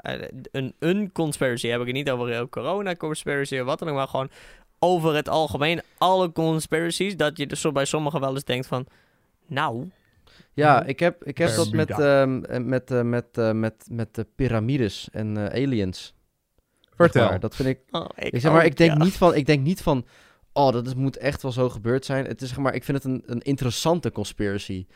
[0.51, 1.69] een, een conspiracy?
[1.69, 4.31] Heb ik het niet over corona-conspiracy of wat dan ook, maar gewoon
[4.79, 8.87] over het algemeen, alle conspiracies, dat je dus bij sommigen wel eens denkt van,
[9.47, 9.91] nou,
[10.53, 14.15] Ja, ik heb, ik heb dat met, ehm, eh, met, eh, met, eh, met, met
[14.15, 16.15] de piramides en aliens.
[16.95, 17.39] vertel.
[17.39, 17.81] Dat vind ik...
[17.91, 19.05] oh, ik, Ik zeg maar, ook, ik denk, ja.
[19.05, 20.07] niet van, ik denk niet van...
[20.53, 22.25] Oh, dat is, moet echt wel zo gebeurd zijn.
[22.27, 24.87] Het is, zeg maar, ik vind het een, een interessante conspiracy.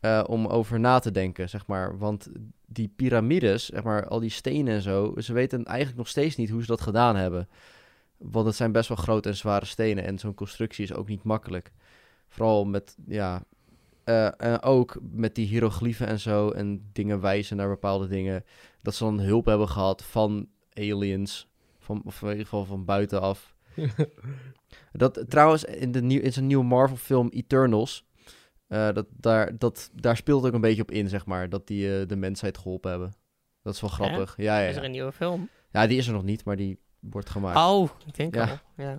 [0.00, 1.98] eh, om over na te denken, zeg maar.
[1.98, 2.28] Want
[2.66, 5.14] die piramides, zeg maar, al die stenen en zo...
[5.16, 7.48] Ze weten eigenlijk nog steeds niet hoe ze dat gedaan hebben.
[8.16, 10.04] Want het zijn best wel grote en zware stenen.
[10.04, 11.70] En zo'n constructie is ook niet makkelijk.
[12.28, 13.42] Vooral met, ja...
[14.10, 16.50] eh, en ook met die hieroglyphen en zo.
[16.50, 18.44] En dingen wijzen naar bepaalde dingen.
[18.82, 21.48] Dat ze dan hulp hebben gehad van aliens.
[21.78, 23.54] Van, of in ieder geval van buitenaf.
[24.92, 28.06] dat trouwens, in, de nieuw, in zijn nieuwe Marvel-film Eternals.
[28.66, 31.48] eh, dat, daar, dat, daar speelt ook een beetje op in, zeg maar.
[31.48, 33.12] Dat die eh, de mensheid geholpen hebben.
[33.62, 34.34] Dat is wel grappig.
[34.36, 35.48] Ja, ja, Is er een nieuwe film?
[35.70, 37.58] ja, die is er nog niet, maar die wordt gemaakt.
[37.58, 38.42] Oh, ik denk Ja.
[38.50, 38.58] al.
[38.84, 38.98] Ja.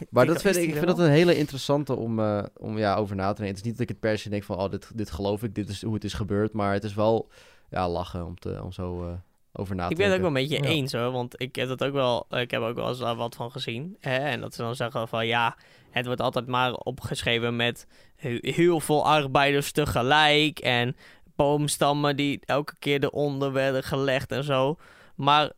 [0.10, 3.16] maar dat vind ik, ik vind dat een hele interessante om, eh, om ja, over
[3.16, 3.46] na te denken.
[3.46, 5.54] Het is niet dat ik het per se denk van, oh, dit, dit geloof ik,
[5.54, 6.52] dit is hoe het is gebeurd.
[6.52, 7.28] Maar het is wel,
[7.70, 9.12] ja, lachen om, te, om zo eh,
[9.52, 10.32] over na te Ik ben het ook denken.
[10.34, 10.74] wel een beetje Ja.
[10.76, 13.34] eens hoor, want ik heb dat ook wel, ik heb ook wel eens daar wat
[13.34, 13.96] van gezien.
[14.00, 14.16] Hè?
[14.16, 15.56] En dat ze dan zeggen van ja,
[15.90, 20.96] het wordt altijd maar opgeschreven met he- heel veel arbeiders tegelijk en
[21.36, 24.76] boomstammen die elke keer eronder werden gelegd en zo.
[25.16, 25.52] Maar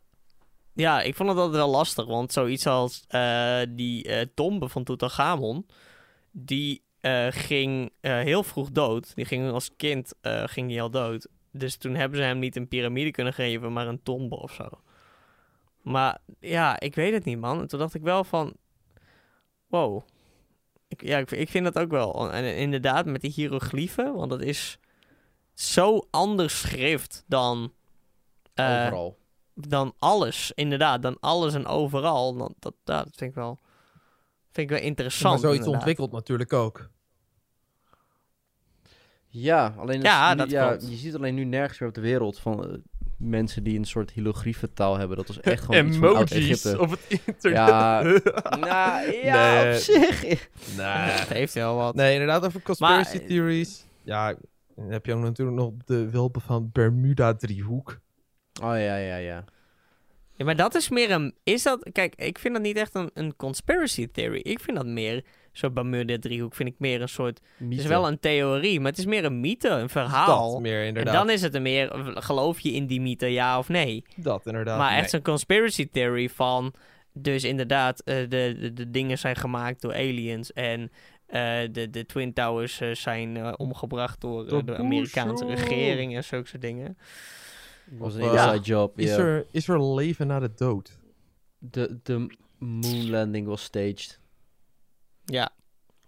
[0.75, 4.83] ja, ik vond het altijd wel lastig, want zoiets als eh, die eh, tombe van
[4.83, 5.65] Tutankhamon,
[6.31, 9.15] die eh, ging heel vroeg dood.
[9.15, 10.13] Die ging als kind
[10.45, 11.27] ging die al dood.
[11.51, 14.69] Dus toen hebben ze hem niet een piramide kunnen geven, maar een tombe of zo.
[15.81, 17.59] Maar ja, ik weet het niet, man.
[17.59, 18.53] En toen dacht ik wel van...
[19.67, 20.01] Wow.
[20.87, 22.31] Ik, ja, ik, ik vind dat ook wel.
[22.33, 24.79] En inderdaad, met die hieroglyphen, want dat is
[25.53, 27.73] zo anders schrift dan...
[28.55, 29.17] Overal.
[29.55, 31.01] Dan alles, inderdaad.
[31.01, 32.35] Dan alles en overal.
[32.35, 33.59] Dan, dat, dat vind ik wel,
[34.51, 35.39] vind ik wel maar interessant.
[35.39, 35.77] zoiets inderdaad.
[35.79, 36.89] ontwikkelt natuurlijk ook.
[39.27, 40.89] Ja, alleen Ja, nu- dat ja, klopt.
[40.89, 42.67] je ziet alleen nu nergens meer op de wereld van...
[42.71, 42.77] eh,
[43.17, 44.11] mensen die een soort
[44.73, 45.17] taal hebben.
[45.17, 46.79] Dat was echt gewoon iets van Oud-Egypte.
[46.79, 47.57] op het internet.
[47.67, 48.01] Ja.
[48.59, 49.73] nou, ja, Nee.
[49.75, 50.21] op zich.
[50.77, 50.85] nee.
[50.87, 51.95] Het heeft wel wat.
[51.95, 53.85] nee, inderdaad over conspiracy Maar- theories.
[54.03, 54.35] Ja,
[54.75, 57.99] dan heb je ook natuurlijk nog de wilpen van Bermuda-driehoek.
[58.63, 59.43] Oh ja, ja, ja.
[60.37, 61.33] Ja, maar dat is meer een...
[61.43, 61.89] Is dat...
[61.91, 64.39] Kijk, ik vind dat niet echt een, een conspiracy theory.
[64.39, 65.23] Ik vind dat meer...
[65.51, 67.39] Zo'n Bermuda-driehoek vind ik meer een soort...
[67.57, 70.51] Het is wel een theorie, maar het is meer een mythe, een verhaal.
[70.51, 71.13] Dat meer en inderdaad.
[71.13, 71.91] dan is het er meer...
[72.13, 74.03] Geloof je in die mythe, ja of nee?
[74.15, 74.77] Dat inderdaad.
[74.77, 74.99] maar Nee.
[74.99, 76.73] echt zo'n conspiracy theory van...
[77.13, 80.91] Dus inderdaad, eh, de, de, de dingen zijn gemaakt door aliens en...
[81.25, 81.41] eh,
[81.71, 86.97] de, de Twin Towers eh, zijn omgebracht door, de Amerikaanse regering en zulke soort dingen.
[87.91, 88.99] Was een inside eh, job.
[88.99, 89.17] Is, ja.
[89.17, 90.99] er, is er leven na de dood?
[91.57, 94.19] De, de moon landing was staged.
[95.25, 95.49] Ja,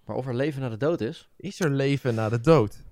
[0.05, 1.29] Maar of er leven na de dood is?
[1.35, 2.83] Is er leven na de dood?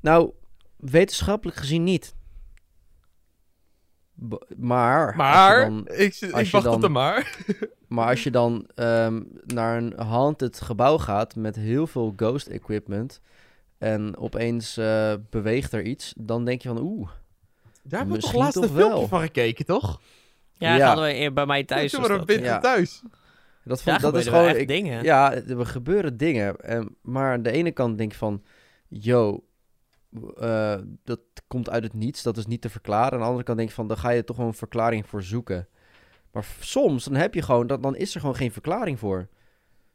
[0.00, 0.32] Nou,
[0.76, 2.14] wetenschappelijk gezien niet.
[4.28, 7.36] B- maar, als je Maar, dan- ik, ik wacht dan- op de maar.
[7.88, 13.20] Maar als je dan ehm, naar een haunted gebouw gaat met heel veel ghost equipment
[13.78, 17.10] en opeens eh, beweegt er iets, dan denk je van oeh.
[17.82, 20.00] Daar hebben we toch laatst een filmpje van gekeken, toch?
[20.52, 20.86] ja, dat Ja.
[20.86, 21.92] hadden we eer- bij mij thuis.
[21.92, 22.58] Toen we binnen Ja.
[22.58, 23.02] thuis.
[23.64, 24.46] Dat, vond, dat is gewoon.
[24.46, 25.02] echt ik- dingen.
[25.02, 26.56] ja, er gebeuren dingen.
[26.56, 28.42] En, maar aan de ene kant denk ik van,
[28.88, 29.44] yo,
[30.36, 30.74] eh,
[31.04, 33.12] dat komt uit het niets, dat is niet te verklaren.
[33.12, 35.22] Aan de andere kant denk ik van, dan ga je toch gewoon een verklaring voor
[35.22, 35.68] zoeken.
[36.32, 39.28] Maar soms, dan heb je gewoon, dat, dan is er gewoon geen verklaring voor.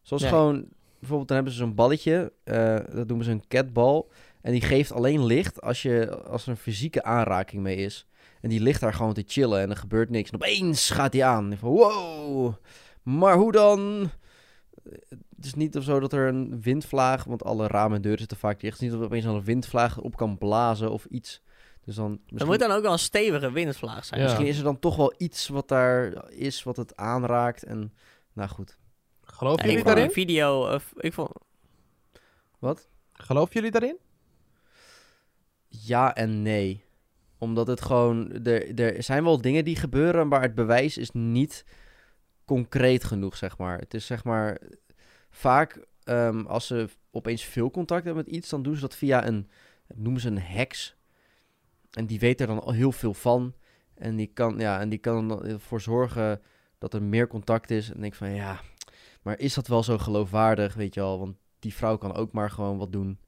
[0.01, 0.31] Zoals Nee.
[0.31, 0.67] gewoon,
[0.99, 4.11] bijvoorbeeld dan hebben ze zo'n balletje, eh, dat noemen ze een catbal.
[4.41, 8.07] En die geeft alleen licht als, je, als er een fysieke aanraking mee is.
[8.41, 10.29] En die ligt daar gewoon te chillen en er gebeurt niks.
[10.29, 11.51] En opeens gaat die aan.
[11.51, 12.53] En van, wow,
[13.03, 14.09] maar hoe dan?
[15.35, 18.37] Het is niet of zo dat er een windvlaag, want alle ramen en deuren zitten
[18.37, 18.73] vaak dicht.
[18.73, 21.41] Het is niet dat er opeens al een windvlaag op kan blazen of iets.
[21.85, 24.19] Dus dan, Er misschien, moet dan ook wel een stevige windvlaag zijn.
[24.21, 24.25] Ja.
[24.25, 27.63] misschien is er dan toch wel iets wat daar is, wat het aanraakt.
[27.63, 27.93] En
[28.33, 28.77] nou goed.
[29.21, 30.03] Geloven Ja, jullie daarin?
[30.03, 30.67] een video...
[30.67, 31.29] eh, ik vond,
[32.59, 32.87] Wat?
[33.13, 33.97] Geloven jullie daarin?
[35.67, 36.83] Ja en nee.
[37.37, 38.31] Omdat het gewoon.
[38.31, 41.65] Er, er zijn wel dingen die gebeuren, maar het bewijs is niet
[42.45, 43.77] concreet genoeg, zeg maar.
[43.79, 44.61] Het is zeg maar.
[45.29, 49.27] Vaak ehm, als ze opeens veel contact hebben met iets, dan doen ze dat via
[49.27, 49.49] een.
[49.95, 50.95] noemen ze een heks.
[51.91, 53.53] En die weet er dan al heel veel van.
[53.95, 56.41] En die kan, ja, en die kan er ervoor zorgen
[56.77, 57.89] dat er meer contact is.
[57.89, 58.61] En ik denk van ja.
[59.21, 61.19] Maar is dat wel zo geloofwaardig, weet je wel?
[61.19, 63.19] Want die vrouw kan ook maar gewoon wat doen.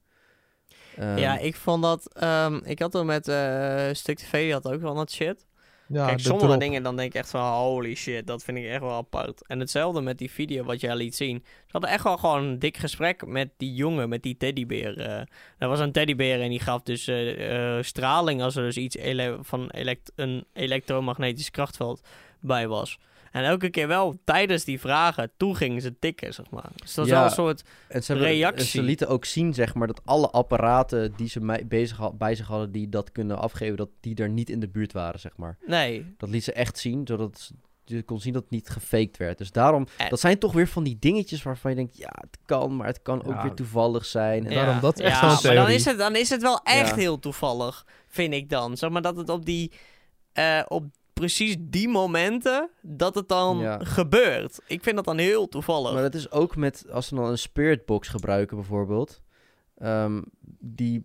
[1.00, 2.14] Ehm, ja, ik vond dat...
[2.14, 5.46] ehm, ik had er met eh Stuk TV, die had ook wel dat shit.
[5.92, 6.60] Ja, Kijk, sommige drop.
[6.60, 9.46] dingen dan denk ik echt van holy shit, dat vind ik echt wel apart.
[9.46, 11.42] En hetzelfde met die video wat jij liet zien.
[11.44, 14.98] Ze hadden echt wel gewoon een dik gesprek met die jongen, met die teddybeer.
[15.00, 15.20] eh.
[15.58, 19.38] er was een teddybeer en die gaf dus eh, straling als er dus iets ele-
[19.40, 22.00] van elekt een elektromagnetisch krachtveld
[22.40, 22.98] bij was.
[23.30, 26.70] En elke keer wel tijdens die vragen, toen gingen ze tikken, zeg maar.
[26.76, 27.16] Dus dat is Ja.
[27.18, 27.62] wel een soort...
[27.88, 28.60] En ze, hebben- reactie.
[28.64, 32.18] en ze lieten ook zien, zeg maar, dat alle apparaten die ze mij bezig had,
[32.18, 35.20] bij zich hadden, die dat kunnen afgeven, dat die er niet in de buurt waren,
[35.20, 35.58] zeg maar.
[35.66, 37.54] Nee, Dat liet ze echt zien, zodat ze-
[37.84, 39.38] je kon zien dat het niet gefaked werd.
[39.38, 42.38] Dus daarom, En- dat zijn toch weer van die dingetjes waarvan je denkt, ja, het
[42.44, 43.42] kan, maar het kan ook Ja.
[43.42, 44.44] weer toevallig zijn.
[44.46, 44.56] En Ja.
[44.64, 45.74] daarom, dat echt ja, zo'n maar dan theorie.
[45.74, 46.94] is, het, dan is het wel echt Ja.
[46.96, 48.76] heel toevallig, vind ik dan.
[48.76, 49.72] Zeg maar dat het op die...
[50.32, 50.84] eh, op
[51.20, 53.78] precies die momenten dat het dan Ja.
[53.84, 54.60] gebeurt.
[54.66, 55.92] Ik vind dat dan heel toevallig.
[55.92, 59.20] Maar dat is ook met, als ze dan een spirit box gebruiken bijvoorbeeld,
[59.76, 60.22] ehm,
[60.60, 61.02] die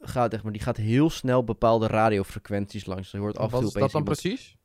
[0.00, 3.10] gaat, echt maar, die gaat heel snel bepaalde radiofrequenties langs.
[3.10, 4.56] Je hoort af en Wat toe is dat dan iemand- precies?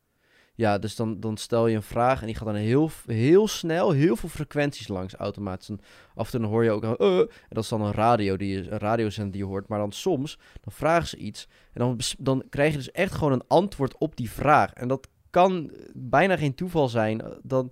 [0.57, 3.91] Ja, dus dan, dan stel je een vraag en die gaat dan heel, heel snel
[3.91, 5.69] heel veel frequenties langs automatisch.
[5.69, 5.79] En
[6.15, 8.49] af en toe hoor je ook een, eh, en dat is dan een radio die
[8.49, 9.67] je, een radiozender die je hoort.
[9.67, 13.33] Maar dan soms, dan vragen ze iets en dan, dan krijg je dus echt gewoon
[13.33, 14.73] een antwoord op die vraag.
[14.73, 17.21] En dat kan bijna geen toeval zijn.
[17.21, 17.71] Eh, Dan,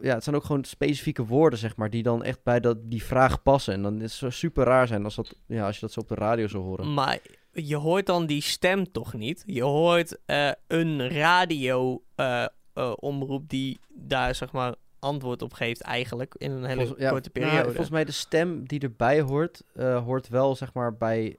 [0.00, 3.04] ja, het zijn ook gewoon specifieke woorden, zeg maar, die dan echt bij dat, die
[3.04, 3.74] vraag passen.
[3.74, 6.08] En dan is het super raar zijn als, dat, ja, als je dat zo op
[6.08, 6.94] de radio zou horen.
[6.94, 7.18] Maar
[7.64, 9.42] je hoort dan die stem toch niet?
[9.46, 15.80] Je hoort eh, een radio eh, eh, omroep die daar zeg maar antwoord op geeft
[15.80, 17.68] eigenlijk in een hele Volgens- ja, korte nou, periode.
[17.68, 19.62] volgens mij de stem die erbij hoort,
[20.04, 21.36] hoort wel zeg maar bij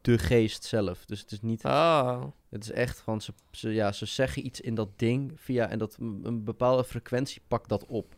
[0.00, 1.04] de geest zelf.
[1.04, 2.22] Dus het is niet, Oh.
[2.50, 5.78] het is echt gewoon, ze, ze, ja, ze zeggen iets in dat ding via, en
[5.78, 8.14] dat een bepaalde frequentie pakt dat op.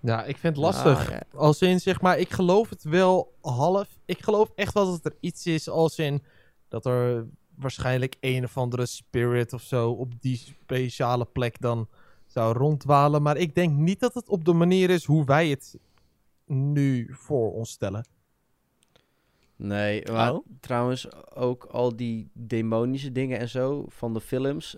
[0.00, 1.06] Ja, ik vind het lastig.
[1.06, 1.22] Ah, ja.
[1.38, 3.88] Als in, zeg maar, ik geloof het wel half.
[4.04, 6.22] Ik geloof echt wel dat er iets is als in
[6.68, 11.88] dat er waarschijnlijk een of andere spirit of zo op die speciale plek dan
[12.26, 13.22] zou rondwalen.
[13.22, 15.78] Maar ik denk niet dat het op de manier is hoe wij het
[16.46, 18.06] nu voor ons stellen.
[19.56, 20.46] Nee, maar Oh.
[20.60, 24.76] trouwens ook al die demonische dingen en zo van de films,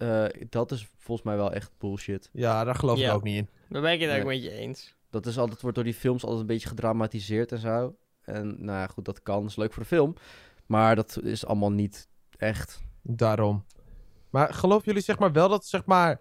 [0.00, 2.28] eh, dat is volgens mij wel echt bullshit.
[2.32, 3.48] Ja, daar geloof ik ook niet in.
[3.68, 4.94] Daar ben ik het ook met je eens.
[5.10, 7.96] Dat is altijd, wordt door die films altijd een beetje gedramatiseerd en zo.
[8.20, 10.14] En nou ja, goed, dat kan, is leuk voor de film.
[10.66, 12.80] Maar dat is allemaal niet echt.
[13.02, 13.64] Daarom.
[14.30, 16.20] Maar geloven jullie zeg maar wel dat, zeg maar...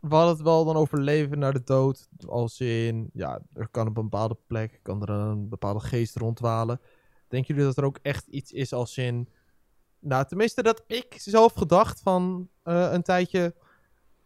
[0.00, 2.08] We hadden het wel dan over leven naar de dood.
[2.26, 6.80] Als in, ja, er kan op een bepaalde plek, kan er een bepaalde geest rondwalen.
[7.28, 9.28] Denken jullie dat er ook echt iets is als in...
[10.04, 13.54] Nou, tenminste dat ik zelf gedacht van eh, een tijdje...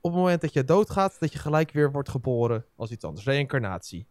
[0.00, 3.26] Op het moment dat je doodgaat, dat je gelijk weer wordt geboren als iets anders.
[3.26, 4.06] Reïncarnatie.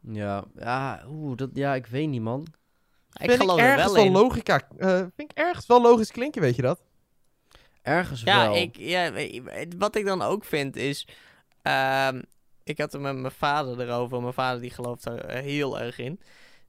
[0.00, 2.46] Ja, ja, oeh, dat, ja, ik weet niet, man.
[3.12, 4.12] Ik vind geloof ik er ergens wel wel in.
[4.12, 4.68] logica.
[4.78, 6.80] eh, vind ik ergens wel logisch klinken, weet je dat?
[7.82, 8.56] Ergens Ja, wel.
[8.56, 9.12] ik, ja,
[9.78, 11.08] wat ik dan ook vind is...
[11.62, 12.22] ehm,
[12.62, 14.20] ik had het met mijn vader erover.
[14.20, 16.20] Mijn vader die gelooft er heel erg in.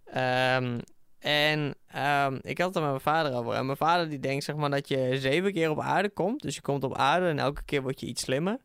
[0.05, 0.79] Ehm,
[1.19, 3.53] en ehm, ik had het er met mijn vader over.
[3.53, 6.41] En mijn vader die denkt zeg maar dat je zeven keer op aarde komt.
[6.41, 8.57] Dus je komt op aarde en elke keer word je iets slimmer.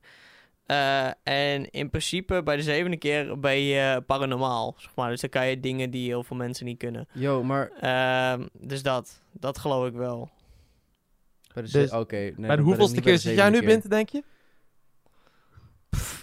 [0.67, 4.75] Eh, en in principe bij de zevende keer ben je paranormaal.
[4.79, 5.11] Zeg maar.
[5.11, 7.09] Dus dan kan je dingen die heel veel mensen niet kunnen.
[7.13, 10.31] Yo, maar Ehm, dus dat, dat geloof ik wel.
[11.71, 14.23] Dus- Oké, nee, maar hoeveelste keer zit jij nu bent, denk je?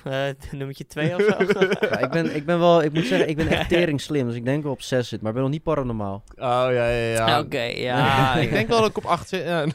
[0.06, 1.60] Eh nummertje twee of zo.
[1.90, 4.28] Ja, ik, ben, ik ben wel, ik moet zeggen, ik ben echt tering slim.
[4.28, 6.24] Dus ik denk wel op 6 zit, maar ik ben nog niet paranormaal.
[6.36, 7.40] Oh, ja, ja, ja.
[7.40, 8.36] Oké, ja.
[8.36, 9.44] ik denk wel dat ik op 8 zit.
[9.44, 9.66] ja.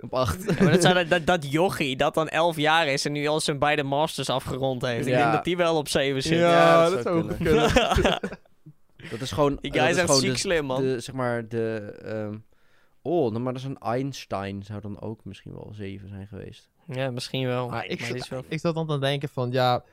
[0.00, 0.44] Op 8.
[0.44, 3.26] Ja, maar dat, zou dat, dat, dat jochie dat dan 11 jaar is en nu
[3.26, 5.06] al zijn beide masters afgerond heeft.
[5.06, 6.38] Ik denk dat die wel op 7 zit.
[6.38, 7.72] Ja, dat dat zou zou kunnen.
[7.72, 8.20] kunnen.
[9.10, 9.58] Dat is gewoon.
[9.60, 10.82] die dat guy is echt gewoon ziek de- slim, man.
[10.82, 11.94] De, zeg maar de.
[12.04, 12.34] ehm,
[13.02, 14.62] oh, nou, maar dat is een Einstein.
[14.62, 16.68] Zou dan ook misschien wel 7 zijn geweest.
[16.92, 17.68] Ja, misschien wel.
[17.68, 18.44] Maar ik, Maar zat, wel...
[18.48, 19.84] ik zat dan te denken van, ja...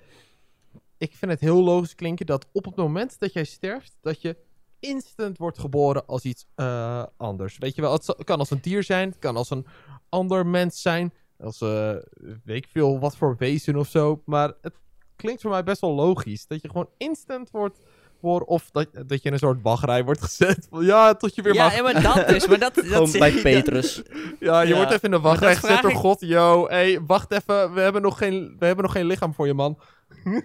[0.97, 3.97] Ik vind het heel logisch klinken dat op het moment dat jij sterft...
[4.01, 4.37] dat je
[4.79, 7.57] instant wordt geboren als iets eh, anders.
[7.57, 9.65] Weet je wel, het kan als een dier zijn, het kan als een
[10.09, 11.13] ander mens zijn...
[11.39, 11.95] als, eh
[12.43, 14.21] weet ik veel, wat voor wezen of zo.
[14.25, 14.73] Maar het
[15.15, 16.47] klinkt voor mij best wel logisch.
[16.47, 17.79] Dat je gewoon instant wordt...
[18.33, 20.67] Of dat, dat je in een soort wachtrij wordt gezet.
[20.69, 21.75] Van, ja, tot je weer Ja, mag.
[21.75, 22.47] ja, maar dat is...
[22.47, 24.01] Maar dat, dat Gewoon bij je- Petrus.
[24.39, 26.19] Ja, je Ja, wordt even in de wachtrij gezet door God.
[26.21, 27.73] Yo, hey, wacht even.
[27.73, 29.79] We hebben, nog geen, we hebben nog geen lichaam voor je, man.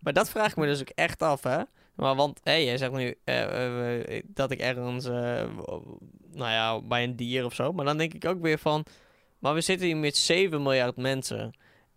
[0.00, 1.58] Maar dat vraag ik me dus ook echt af, hè.
[1.94, 5.12] Maar want, hé, jij zegt nu eh, eh, dat ik ergens, eh,
[6.32, 7.72] nou ja, bij een dier of zo.
[7.72, 8.84] Maar dan denk ik ook weer van,
[9.38, 11.52] maar we zitten hier met 7 miljard mensen.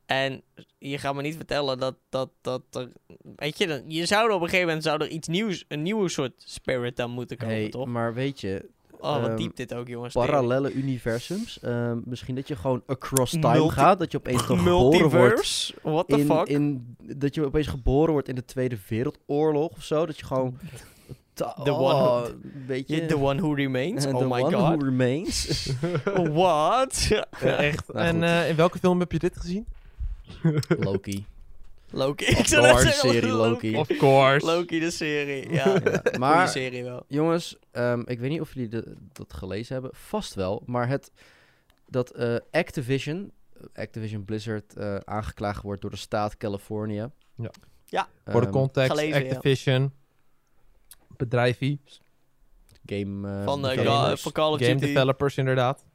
[0.05, 0.41] En
[0.77, 2.91] je gaat me niet vertellen dat, dat, dat er,
[3.35, 5.81] weet je, dan- je zou er op een gegeven moment zou er iets nieuws, een
[5.81, 7.85] nieuwe soort spirit dan moeten komen, Hey, toch?
[7.87, 10.13] maar weet je, Oh, wat ehm, diep dit ook, jongens.
[10.13, 11.59] parallele universums.
[11.59, 13.99] ehm, misschien dat je gewoon across time Multi- gaat.
[13.99, 15.11] Dat je opeens toch geboren wordt.
[15.11, 15.73] Multiverse?
[15.81, 16.47] What the In, fuck?
[16.47, 20.05] in, dat je opeens geboren wordt in de Tweede Wereldoorlog of zo.
[20.05, 20.57] Dat je gewoon.
[21.33, 22.35] The oh, one
[22.67, 23.05] weet je.
[23.05, 24.05] The one who remains?
[24.07, 24.61] oh the my one god.
[24.61, 25.69] who remains.
[26.13, 27.11] What?
[27.41, 27.93] echt.
[27.93, 29.65] Nou, en eh, in welke film heb je dit gezien?
[30.79, 31.25] Loki.
[31.91, 32.25] Loki.
[32.25, 33.75] Of Ik zou net course, zeggen, serie Loki.
[33.77, 34.45] Of course.
[34.45, 35.49] Loki, de serie.
[35.51, 37.03] Ja, Ja, Goeie maar serie wel.
[37.07, 39.91] jongens, ehm, ik weet niet of jullie de- dat gelezen hebben.
[39.93, 40.63] Vast wel.
[40.65, 41.11] Maar het,
[41.87, 43.31] dat eh, Activision,
[43.73, 47.07] Activision Blizzard, eh, aangeklaagd wordt door de staat Californië.
[47.35, 47.51] Ja.
[47.85, 48.07] Ja.
[48.25, 49.29] Voor de Ehm, context, gelezen, ja.
[49.35, 49.91] Activision,
[51.17, 51.81] bedrijfie,
[52.85, 54.85] game, eh, Van, de developers van Call of game Duty.
[54.93, 55.85] developers inderdaad.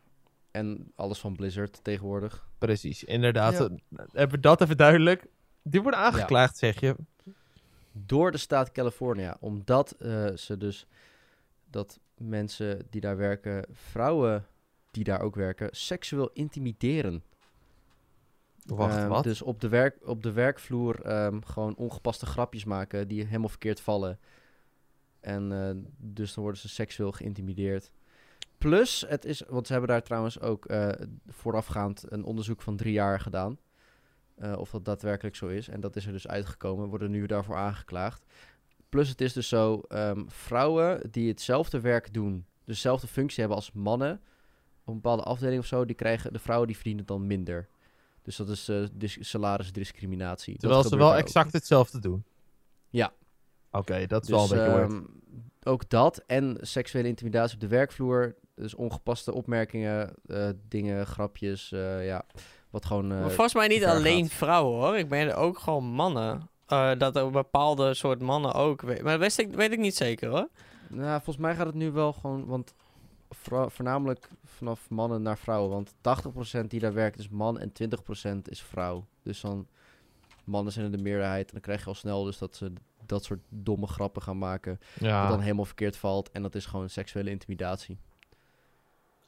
[0.51, 2.49] en alles van Blizzard tegenwoordig.
[2.61, 3.53] Precies, inderdaad.
[3.59, 3.69] Ja.
[4.13, 5.27] Hebben we dat even duidelijk.
[5.63, 6.97] Die worden aangeklaagd, zeg je.
[7.93, 9.33] Door de staat Californië.
[9.41, 10.87] Omdat eh, ze dus
[11.71, 14.47] dat mensen die daar werken, vrouwen
[14.91, 17.23] die daar ook werken, seksueel intimideren.
[18.65, 19.25] Wacht, Ehm, wat?
[19.25, 23.81] Dus op de, werk, op de werkvloer ehm, gewoon ongepaste grapjes maken die helemaal verkeerd
[23.81, 24.19] vallen.
[25.21, 27.91] En eh, dus dan worden ze seksueel geïntimideerd.
[28.61, 30.89] Plus, het is, want ze hebben daar trouwens ook eh,
[31.27, 33.59] voorafgaand een onderzoek van drie jaar gedaan.
[34.37, 35.69] eh, of dat daadwerkelijk zo is.
[35.69, 38.25] En dat is er dus uitgekomen, worden nu daarvoor aangeklaagd.
[38.89, 43.73] Plus, het is dus zo, ehm, vrouwen die hetzelfde werk doen, dezelfde functie hebben als
[43.73, 44.21] mannen,
[44.81, 47.69] op een bepaalde afdeling of zo, die krijgen, de vrouwen die verdienen dan minder.
[48.23, 50.53] Dus dat is dis- salarisdiscriminatie.
[50.53, 51.19] Dat Terwijl ze wel ook.
[51.19, 52.25] exact hetzelfde doen.
[52.89, 53.13] Ja.
[53.71, 55.05] Oké, dat is Dus, wel een beetje ehm,
[55.63, 58.35] ook dat en seksuele intimidatie op de werkvloer.
[58.61, 62.25] Dus ongepaste opmerkingen, eh, dingen, grapjes, eh, ja.
[62.71, 63.13] Wat gewoon...
[63.13, 64.37] eh, maar volgens mij niet alleen gaat.
[64.37, 64.97] vrouwen hoor.
[64.99, 66.49] Ik ben er ook gewoon mannen.
[66.67, 68.81] Eh, dat er bepaalde soort mannen ook.
[68.81, 70.49] we- Maar dat wist ik, weet ik niet zeker hoor.
[70.89, 72.75] Nou, volgens mij gaat het nu wel gewoon, want
[73.69, 75.71] voornamelijk vanaf mannen naar vrouwen.
[75.71, 79.07] Want 80% die daar werkt is man en 20% is vrouw.
[79.23, 79.67] Dus dan
[80.45, 82.73] mannen zijn er de meerderheid en dan krijg je al snel dus dat ze
[83.07, 84.79] dat soort domme grappen gaan maken.
[84.81, 86.31] Wat Ja, dan helemaal verkeerd valt.
[86.31, 87.99] En dat is gewoon seksuele intimidatie.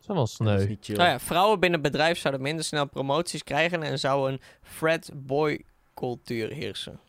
[0.06, 0.76] Dat is wel sneu.
[0.96, 5.10] Nou ja, vrouwen binnen het bedrijf zouden minder snel promoties krijgen en zou een frat
[5.14, 7.00] boy cultuur heersen.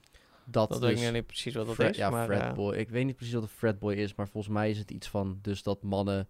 [0.46, 1.98] dat Dat dus, weet ik niet precies wat dat frat- is.
[1.98, 2.76] ja, maar, fratboy.
[2.76, 5.40] Ik weet niet precies wat een fratboy is, maar volgens mij is het iets van...
[5.42, 6.28] Dus dat mannen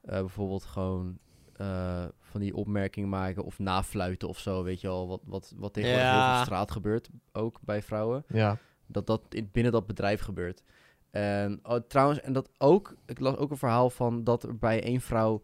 [0.00, 1.18] eh, bijvoorbeeld gewoon
[1.56, 5.08] eh, van die opmerkingen maken of nafluiten of zo, weet je wel.
[5.08, 6.38] Wat, wat, wat tegenwoordig heel veel Ja.
[6.38, 8.24] op straat gebeurt, ook bij vrouwen.
[8.28, 8.58] Ja.
[8.86, 10.62] dat dat in, binnen dat bedrijf gebeurt.
[11.10, 14.82] En oh, trouwens, en dat ook, ik las ook een verhaal van dat er bij
[14.82, 15.42] één vrouw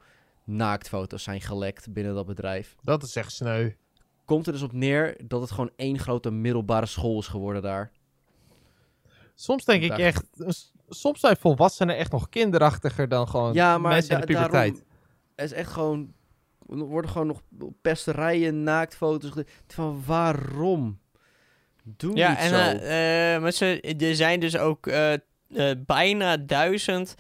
[0.49, 2.77] naaktfoto's zijn gelekt binnen dat bedrijf.
[2.83, 3.71] Dat is echt sneu.
[4.25, 7.93] Komt er dus op neer dat het gewoon één grote middelbare school is geworden daar.
[9.35, 10.25] Soms denk ik echt...
[10.89, 14.85] Soms zijn volwassenen echt nog kinderachtiger dan gewoon ja, maar mensen in de puberteit.
[15.35, 16.13] er is echt gewoon,
[16.69, 17.41] er worden gewoon nog
[17.83, 19.33] pesterijen, naaktfoto's.
[19.67, 20.99] Van waarom?
[21.85, 22.55] Doe Ja, niet en zo.
[22.55, 25.21] eh, eh, maar ze, er zijn dus ook eh, eh,
[25.87, 27.15] bijna duizend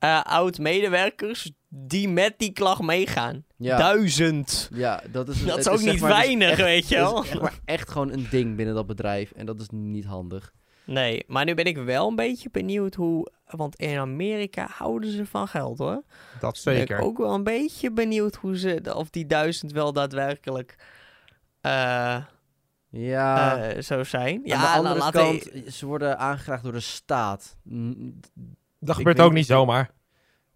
[0.00, 3.44] eh, oud-medewerkers die met die klacht meegaan.
[3.56, 4.70] ja, Duizend!
[4.74, 7.24] ja, dat is, Dat is ook niet maar, is weinig, echt- weet je wel.
[7.24, 9.30] echt, maar echt gewoon een ding binnen dat bedrijf.
[9.32, 10.52] En dat is niet handig.
[10.84, 13.30] Nee, maar nu ben ik wel een beetje benieuwd hoe...
[13.44, 16.02] Want in Amerika houden ze van geld, hoor.
[16.40, 16.98] Dat Ben zeker.
[16.98, 18.80] ik ook wel een beetje benieuwd hoe ze...
[18.94, 20.76] Of die duizend wel daadwerkelijk...
[21.60, 22.16] eh,
[22.90, 24.40] Ja, eh, zo zijn.
[24.44, 27.56] Ja, Aan de dan andere laten- kant, ze worden aangevraagd door de staat.
[28.80, 29.90] Dat gebeurt weet ook niet zomaar.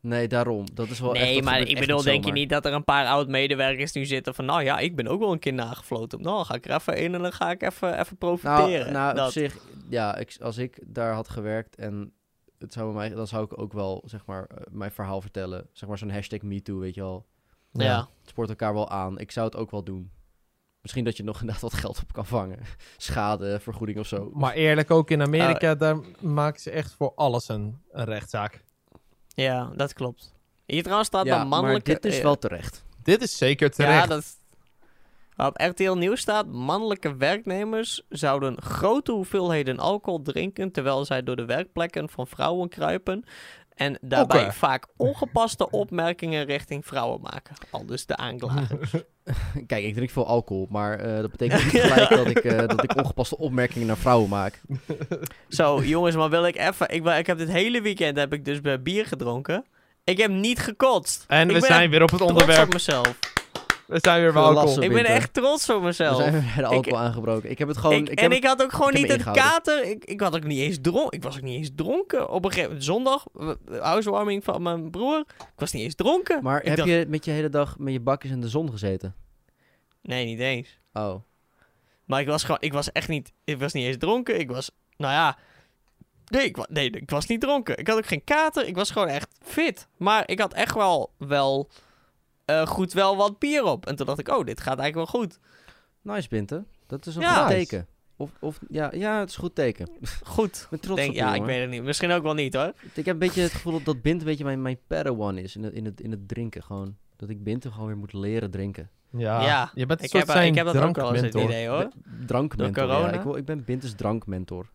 [0.01, 0.66] Nee, daarom.
[0.75, 3.07] Dat is wel echt, Nee, maar ik bedoel, denk je niet dat er een paar
[3.07, 4.45] oud-medewerkers nu zitten van...
[4.45, 6.22] Nou ja, ik ben ook wel een keer nagefloten.
[6.22, 8.93] Nou, dan ga ik er even in en dan ga ik even, even profiteren.
[8.93, 9.57] Nou, nou op zich,
[9.89, 12.12] ja, ik, als ik daar had gewerkt en
[12.59, 15.66] het zou mij, dan zou ik ook wel, zeg maar, eh, mijn verhaal vertellen.
[15.72, 17.27] Zeg maar zo'n hashtag MeToo, weet je wel.
[17.72, 17.99] ja.
[17.99, 19.18] Het spoort elkaar wel aan.
[19.18, 20.11] Ik zou het ook wel doen.
[20.85, 22.59] Misschien dat je nog inderdaad wat geld op kan vangen.
[22.97, 24.30] Schade, vergoeding of zo.
[24.35, 25.78] Maar eerlijk, ook in Amerika, Oh.
[25.78, 28.64] daar maken ze echt voor alles een, een rechtszaak.
[29.28, 30.35] ja, dat klopt.
[30.66, 31.91] Hier trouwens staat ja, dan mannelijke...
[31.91, 32.85] maar dit is eh, wel terecht.
[33.03, 34.01] Dit is zeker terecht.
[34.01, 34.37] Ja, dat...
[35.37, 36.47] Op RTL Nieuws staat...
[36.47, 40.72] Mannelijke werknemers zouden grote hoeveelheden alcohol drinken...
[40.72, 43.24] terwijl zij door de werkplekken van vrouwen kruipen...
[43.75, 47.55] en daarbij vaak ongepaste opmerkingen richting vrouwen maken.
[47.70, 48.79] Al dus de aanklager.
[49.66, 52.83] Kijk, ik drink veel alcohol, maar eh, dat betekent niet gelijk dat ik, eh, dat
[52.83, 54.61] ik ongepaste opmerkingen naar vrouwen maak.
[55.49, 56.89] Zo, jongens, maar wil ik even...
[56.91, 59.64] Ik, ben- ik heb dit hele weekend heb ik dus bij bier gedronken.
[60.05, 61.25] Ik heb niet gekotst.
[61.29, 62.66] En ik we ben zijn weer op het trots onderwerp.
[62.66, 63.18] op mezelf.
[63.87, 64.68] We zijn weer bij Gelassen.
[64.68, 64.82] alcohol.
[64.82, 66.16] Ik ben echt trots op We mezelf.
[66.16, 67.51] zijn weer bij de alcohol aangebroken.
[67.51, 67.97] Ik heb het gewoon...
[67.97, 69.43] Ik- ik en heb ik had ook gewoon niet ingehouden.
[69.45, 69.85] kater.
[69.85, 71.16] Ik, ik had ook niet eens dronken.
[71.18, 72.28] Ik was ook niet eens dronken.
[72.30, 73.24] Op een gegeven moment, zondag,
[73.80, 75.18] housewarming van mijn broer.
[75.39, 76.43] Ik was niet eens dronken.
[76.43, 78.70] Maar Ik heb dacht- je met je hele dag met je bakjes in de zon
[78.70, 79.14] gezeten?
[80.03, 80.78] Nee, niet eens.
[80.93, 81.14] Oh.
[82.05, 84.39] Maar ik was gewoon, ik was echt niet, ik was niet eens dronken.
[84.41, 85.37] Ik was, nou ja,
[86.26, 87.78] nee ik, nee, ik was niet dronken.
[87.78, 88.66] Ik had ook geen kater.
[88.66, 89.89] Ik was gewoon echt fit.
[89.97, 91.68] Maar ik had echt wel, wel,
[92.45, 93.86] eh, goed wel wat bier op.
[93.86, 95.38] En toen dacht ik, oh, dit gaat eigenlijk wel goed.
[96.03, 96.64] Nice, Binte.
[96.86, 97.40] Dat is een Ja.
[97.40, 97.86] goed teken.
[98.16, 99.88] Of, of, ja, ja, het is een goed teken.
[100.24, 100.61] Goed.
[100.62, 101.82] Ik ben trots Denk, op je, ja, ik weet het niet.
[101.82, 102.72] Misschien ook wel niet hoor.
[102.95, 105.57] Ik heb een beetje het gevoel dat, dat Bint een beetje mijn, mijn padawan is
[105.57, 106.62] in het, in, het, in het drinken.
[106.62, 106.97] Gewoon.
[107.16, 108.90] Dat ik Binte gewoon weer moet leren drinken.
[109.11, 109.42] Ja.
[109.42, 111.64] Ja, je bent Ik soort heb, zijn ik heb dat ook wel eens het drankmentor.
[111.64, 111.88] idee hoor.
[112.26, 112.95] Drankmentor, ja.
[112.95, 113.12] corona?
[113.12, 114.66] Ik, wil, ik ben Bintes drankmentor.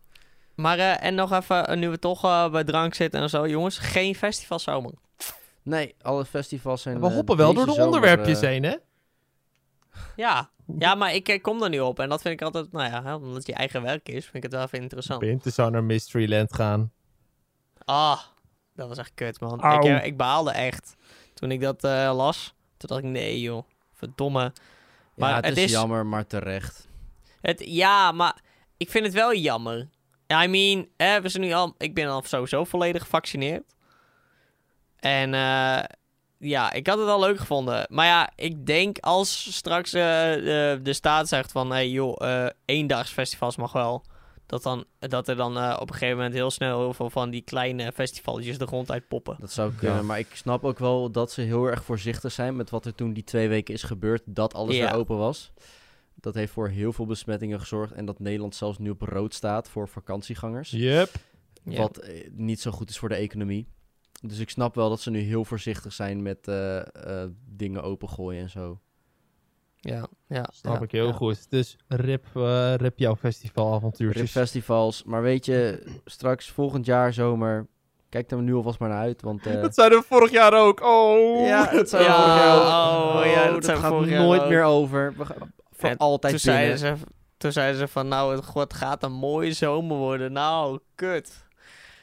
[0.54, 3.78] Maar eh, en nog even, eh, nu we toch bij drank zitten en zo, jongens,
[3.78, 4.92] geen festivalzomer.
[5.70, 7.00] Nee, alle festivals zijn...
[7.00, 8.76] We eh, hoppen wel door de zomer, onderwerpjes eh, heen, hè?
[10.16, 10.50] Ja.
[10.78, 13.02] ja, maar ik eh, kom er nu op en dat vind ik altijd, nou ja,
[13.02, 15.20] hè, omdat het je eigen werk is, vind ik het wel even interessant.
[15.20, 16.92] Binte zou naar Mysteryland gaan.
[17.84, 18.20] Ah,
[18.74, 19.58] dat was echt kut, man.
[19.74, 20.96] Ik, eh, ik baalde echt
[21.34, 22.54] toen ik dat eh, las.
[22.76, 24.40] Toen dacht ik, nee joh, verdomme.
[24.42, 24.52] Ja,
[25.14, 26.88] Maar het, het is, is- jammer, maar terecht.
[27.40, 28.36] Het, ja, maar
[28.76, 29.88] ik vind het wel jammer.
[30.42, 33.74] I mean, hè, we zijn nu al, ik ben al sowieso volledig gevaccineerd.
[35.00, 35.84] En eh,
[36.38, 37.86] ja, ik had het al leuk gevonden.
[37.88, 41.70] Maar ja, ik denk als straks eh, de, de staat zegt van...
[41.70, 44.04] Hey joh, eh eendagsfestivals mag wel.
[44.46, 47.30] Dat, dan, dat er dan eh, op een gegeven moment heel snel heel veel van
[47.30, 49.36] die kleine festivalletjes de grond uit poppen.
[49.40, 50.02] Dat zou kunnen, Ja.
[50.02, 53.12] maar ik snap ook wel dat ze heel erg voorzichtig zijn met wat er toen
[53.12, 54.84] die twee weken is gebeurd, dat alles Ja.
[54.90, 55.52] weer open was.
[56.14, 59.68] Dat heeft voor heel veel besmettingen gezorgd en dat Nederland zelfs nu op rood staat
[59.68, 60.70] voor vakantiegangers.
[60.70, 61.10] Yep.
[61.62, 63.68] Wat niet zo goed is voor de economie.
[64.20, 68.42] Dus ik snap wel dat ze nu heel voorzichtig zijn met eh, eh, dingen opengooien
[68.42, 68.78] en zo.
[69.76, 70.44] Ja, ja.
[70.52, 71.12] Snap ja, ik heel ja.
[71.12, 71.50] goed.
[71.50, 74.30] Dus rip, eh, rip jouw festivalavontuurtjes.
[74.30, 77.66] festivals, maar weet je, straks volgend jaar zomer,
[78.08, 79.46] kijk er nu alvast maar naar uit, want...
[79.46, 80.82] eh, Dat zeiden we vorig jaar ook.
[80.82, 81.46] Oh.
[81.46, 83.14] Ja, dat zou Ja, vorig jaar ook.
[83.24, 84.48] oh, ja, dat dat zou gaat vorig jaar nooit ook.
[84.48, 85.14] meer over.
[85.16, 86.78] We gaan voor En altijd Toen binnen.
[86.78, 87.06] zeiden ze,
[87.36, 90.32] toen zeiden ze van, nou, het gaat een mooie zomer worden.
[90.32, 91.48] Nou, kut.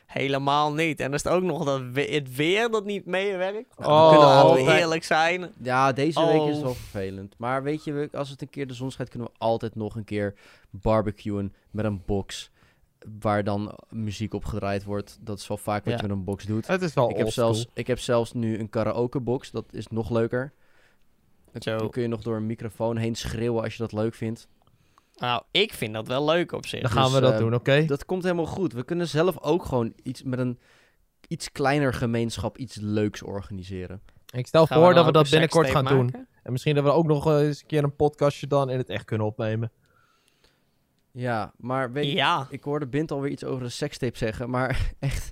[0.07, 0.99] Helemaal niet.
[0.99, 3.77] En dan is het ook nog dat we- het weer dat niet meewerkt.
[3.77, 5.51] Nou, Oh, we kunnen we altijd- eerlijk zijn.
[5.61, 6.63] Ja, deze week is het Oh.
[6.63, 7.35] wel vervelend.
[7.37, 9.95] Maar weet je, we- als het een keer de zon schijnt, kunnen we altijd nog
[9.95, 10.33] een keer
[10.69, 12.51] barbecuen met een box.
[13.19, 15.17] Waar dan muziek op gedraaid wordt.
[15.21, 15.99] Dat is wel vaak wat Ja.
[16.01, 16.67] je met een box doet.
[16.67, 19.51] Het is wel Ik heb, zelfs, ik heb zelfs nu een karaoke box.
[19.51, 20.53] Dat is nog leuker.
[21.51, 24.47] Dan kun je nog door een microfoon heen schreeuwen als je dat leuk vindt.
[25.17, 26.81] Nou, ik vind dat wel leuk op zich.
[26.81, 27.85] Dan gaan Dus, we dat eh, doen, oké?
[27.85, 28.73] Dat komt helemaal goed.
[28.73, 30.59] We kunnen zelf ook gewoon iets met een
[31.27, 34.01] iets kleiner gemeenschap iets leuks organiseren.
[34.29, 36.13] Ik stel Gaan voor dat we dat binnenkort gaan doen.
[36.43, 38.89] En misschien dat we ook nog eh, eens een keer een podcastje dan in het
[38.89, 39.71] echt kunnen opnemen.
[41.11, 42.47] Ja, maar weet je, Ja.
[42.49, 45.31] ik hoorde Bint alweer iets over een sekstape zeggen, maar echt,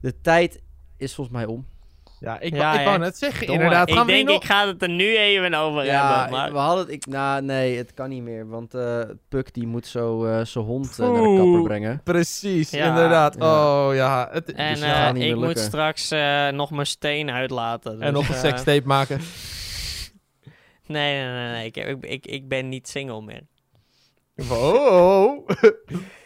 [0.00, 0.62] de tijd
[0.96, 1.66] is volgens mij om.
[2.20, 3.88] Ja, ik, Ja, ik wou net zeggen, inderdaad.
[3.88, 4.36] ik Gaan we denk, nog...
[4.36, 6.38] ik ga het er nu even over Ja, hebben.
[6.38, 6.52] Maar...
[6.52, 9.86] we hadden het, ik, nou nee, het kan niet meer, want eh Puck die moet
[9.86, 12.00] zo eh, zijn hond eh, naar de kapper brengen.
[12.04, 12.88] Precies, Ja.
[12.88, 13.36] inderdaad.
[13.38, 13.86] Ja.
[13.86, 14.28] Oh ja.
[14.32, 17.92] Het, En Dus ik moet straks eh, nog mijn steen uitlaten.
[17.92, 19.20] en dus, nog een eh, sekstape maken.
[20.86, 21.50] Nee, nee, nee.
[21.52, 21.66] nee.
[21.66, 23.42] Ik, ik, ik, ik ben niet single meer.
[24.34, 25.48] Wow.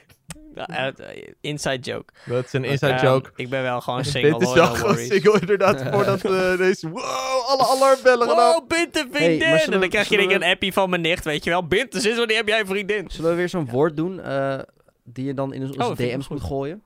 [0.66, 2.12] Eh, inside joke.
[2.26, 3.30] Dat is een inside Ehm, joke.
[3.36, 4.38] Ik ben wel gewoon single.
[4.38, 5.82] Dit is wel no gewoon single inderdaad.
[5.94, 6.88] Voordat we deze...
[6.88, 7.02] Wow,
[7.46, 8.52] alle alarmbellen gedaan.
[8.52, 9.48] Wow, een Hey, vriendin!
[9.48, 11.66] en dan we- krijg je denk we- een appie van mijn nicht, weet je wel.
[11.66, 13.10] Bint, sinds wanneer heb jij een vriendin?
[13.10, 14.58] Zullen we weer zo'n woord doen eh,
[15.04, 16.82] die je dan in onze Oh, ik DM's moet gooien?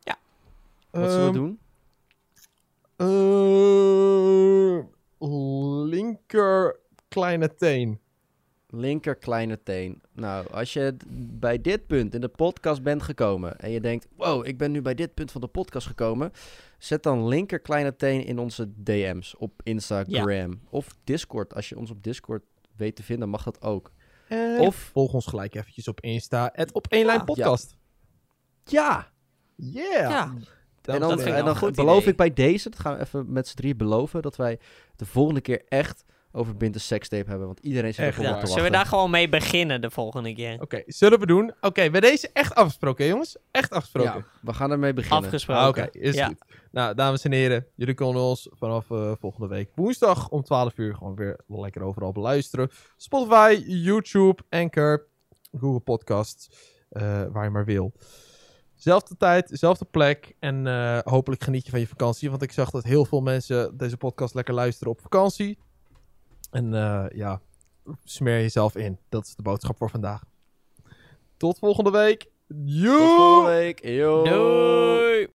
[0.00, 0.16] Ja.
[0.90, 1.58] Wat zullen we Ehm, doen?
[2.96, 4.78] eh,
[5.88, 6.76] linker
[7.08, 7.98] kleine teen.
[8.78, 10.02] Linker kleine teen.
[10.12, 10.96] Nou, als je
[11.40, 14.82] bij dit punt in de podcast bent gekomen en je denkt, wow, ik ben nu
[14.82, 16.30] bij dit punt van de podcast gekomen,
[16.78, 21.54] zet dan linker kleine teen in onze DM's op Instagram of Discord.
[21.54, 22.42] Als je ons op Discord
[22.76, 23.92] weet te vinden, mag dat ook.
[24.28, 26.50] En Of- volg ons gelijk eventjes op Insta.
[26.52, 27.24] Het op één lijn Ja.
[27.24, 27.76] podcast.
[28.64, 29.12] Ja!
[29.56, 30.10] Yeah.
[30.10, 30.22] Ja.
[30.24, 32.10] en dat dan, en dan beloof idee.
[32.10, 34.58] ik bij deze, dat gaan we even met z'n drie beloven, dat wij
[34.96, 36.04] de volgende keer echt
[36.36, 37.46] over Bint een sekstape hebben.
[37.46, 38.40] Want iedereen zit Echt erop waar.
[38.40, 38.72] te Zullen we wachten.
[38.90, 40.60] daar gewoon mee beginnen de volgende keer?
[40.60, 41.52] Oké, zullen we doen?
[41.60, 43.36] Oké, bij deze echt afgesproken, hè, jongens.
[43.50, 44.14] Echt afgesproken.
[44.14, 45.24] Ja, we gaan ermee beginnen.
[45.24, 45.62] Afgesproken.
[45.62, 46.26] Ah, Oké, is Ja.
[46.26, 46.42] goed.
[46.70, 50.94] Nou, dames en heren, jullie kunnen ons vanaf eh, volgende week woensdag om 12 uur
[50.94, 52.70] gewoon weer lekker overal beluisteren.
[52.96, 55.06] Spotify, YouTube, Anchor,
[55.58, 56.48] Google Podcasts,
[56.88, 57.92] eh, waar je maar wil.
[58.74, 62.30] Zelfde tijd, zelfde plek en eh, hopelijk geniet je van je vakantie.
[62.30, 65.58] Want ik zag dat heel veel mensen deze podcast lekker luisteren op vakantie.
[66.54, 67.40] En eh, ja,
[68.04, 68.98] smeer jezelf in.
[69.08, 70.24] Dat is de boodschap voor vandaag.
[71.36, 72.30] Tot volgende week.
[72.48, 73.16] Tot Joe!
[73.16, 73.84] volgende week.
[73.84, 74.24] Yo.
[74.24, 75.28] Doei!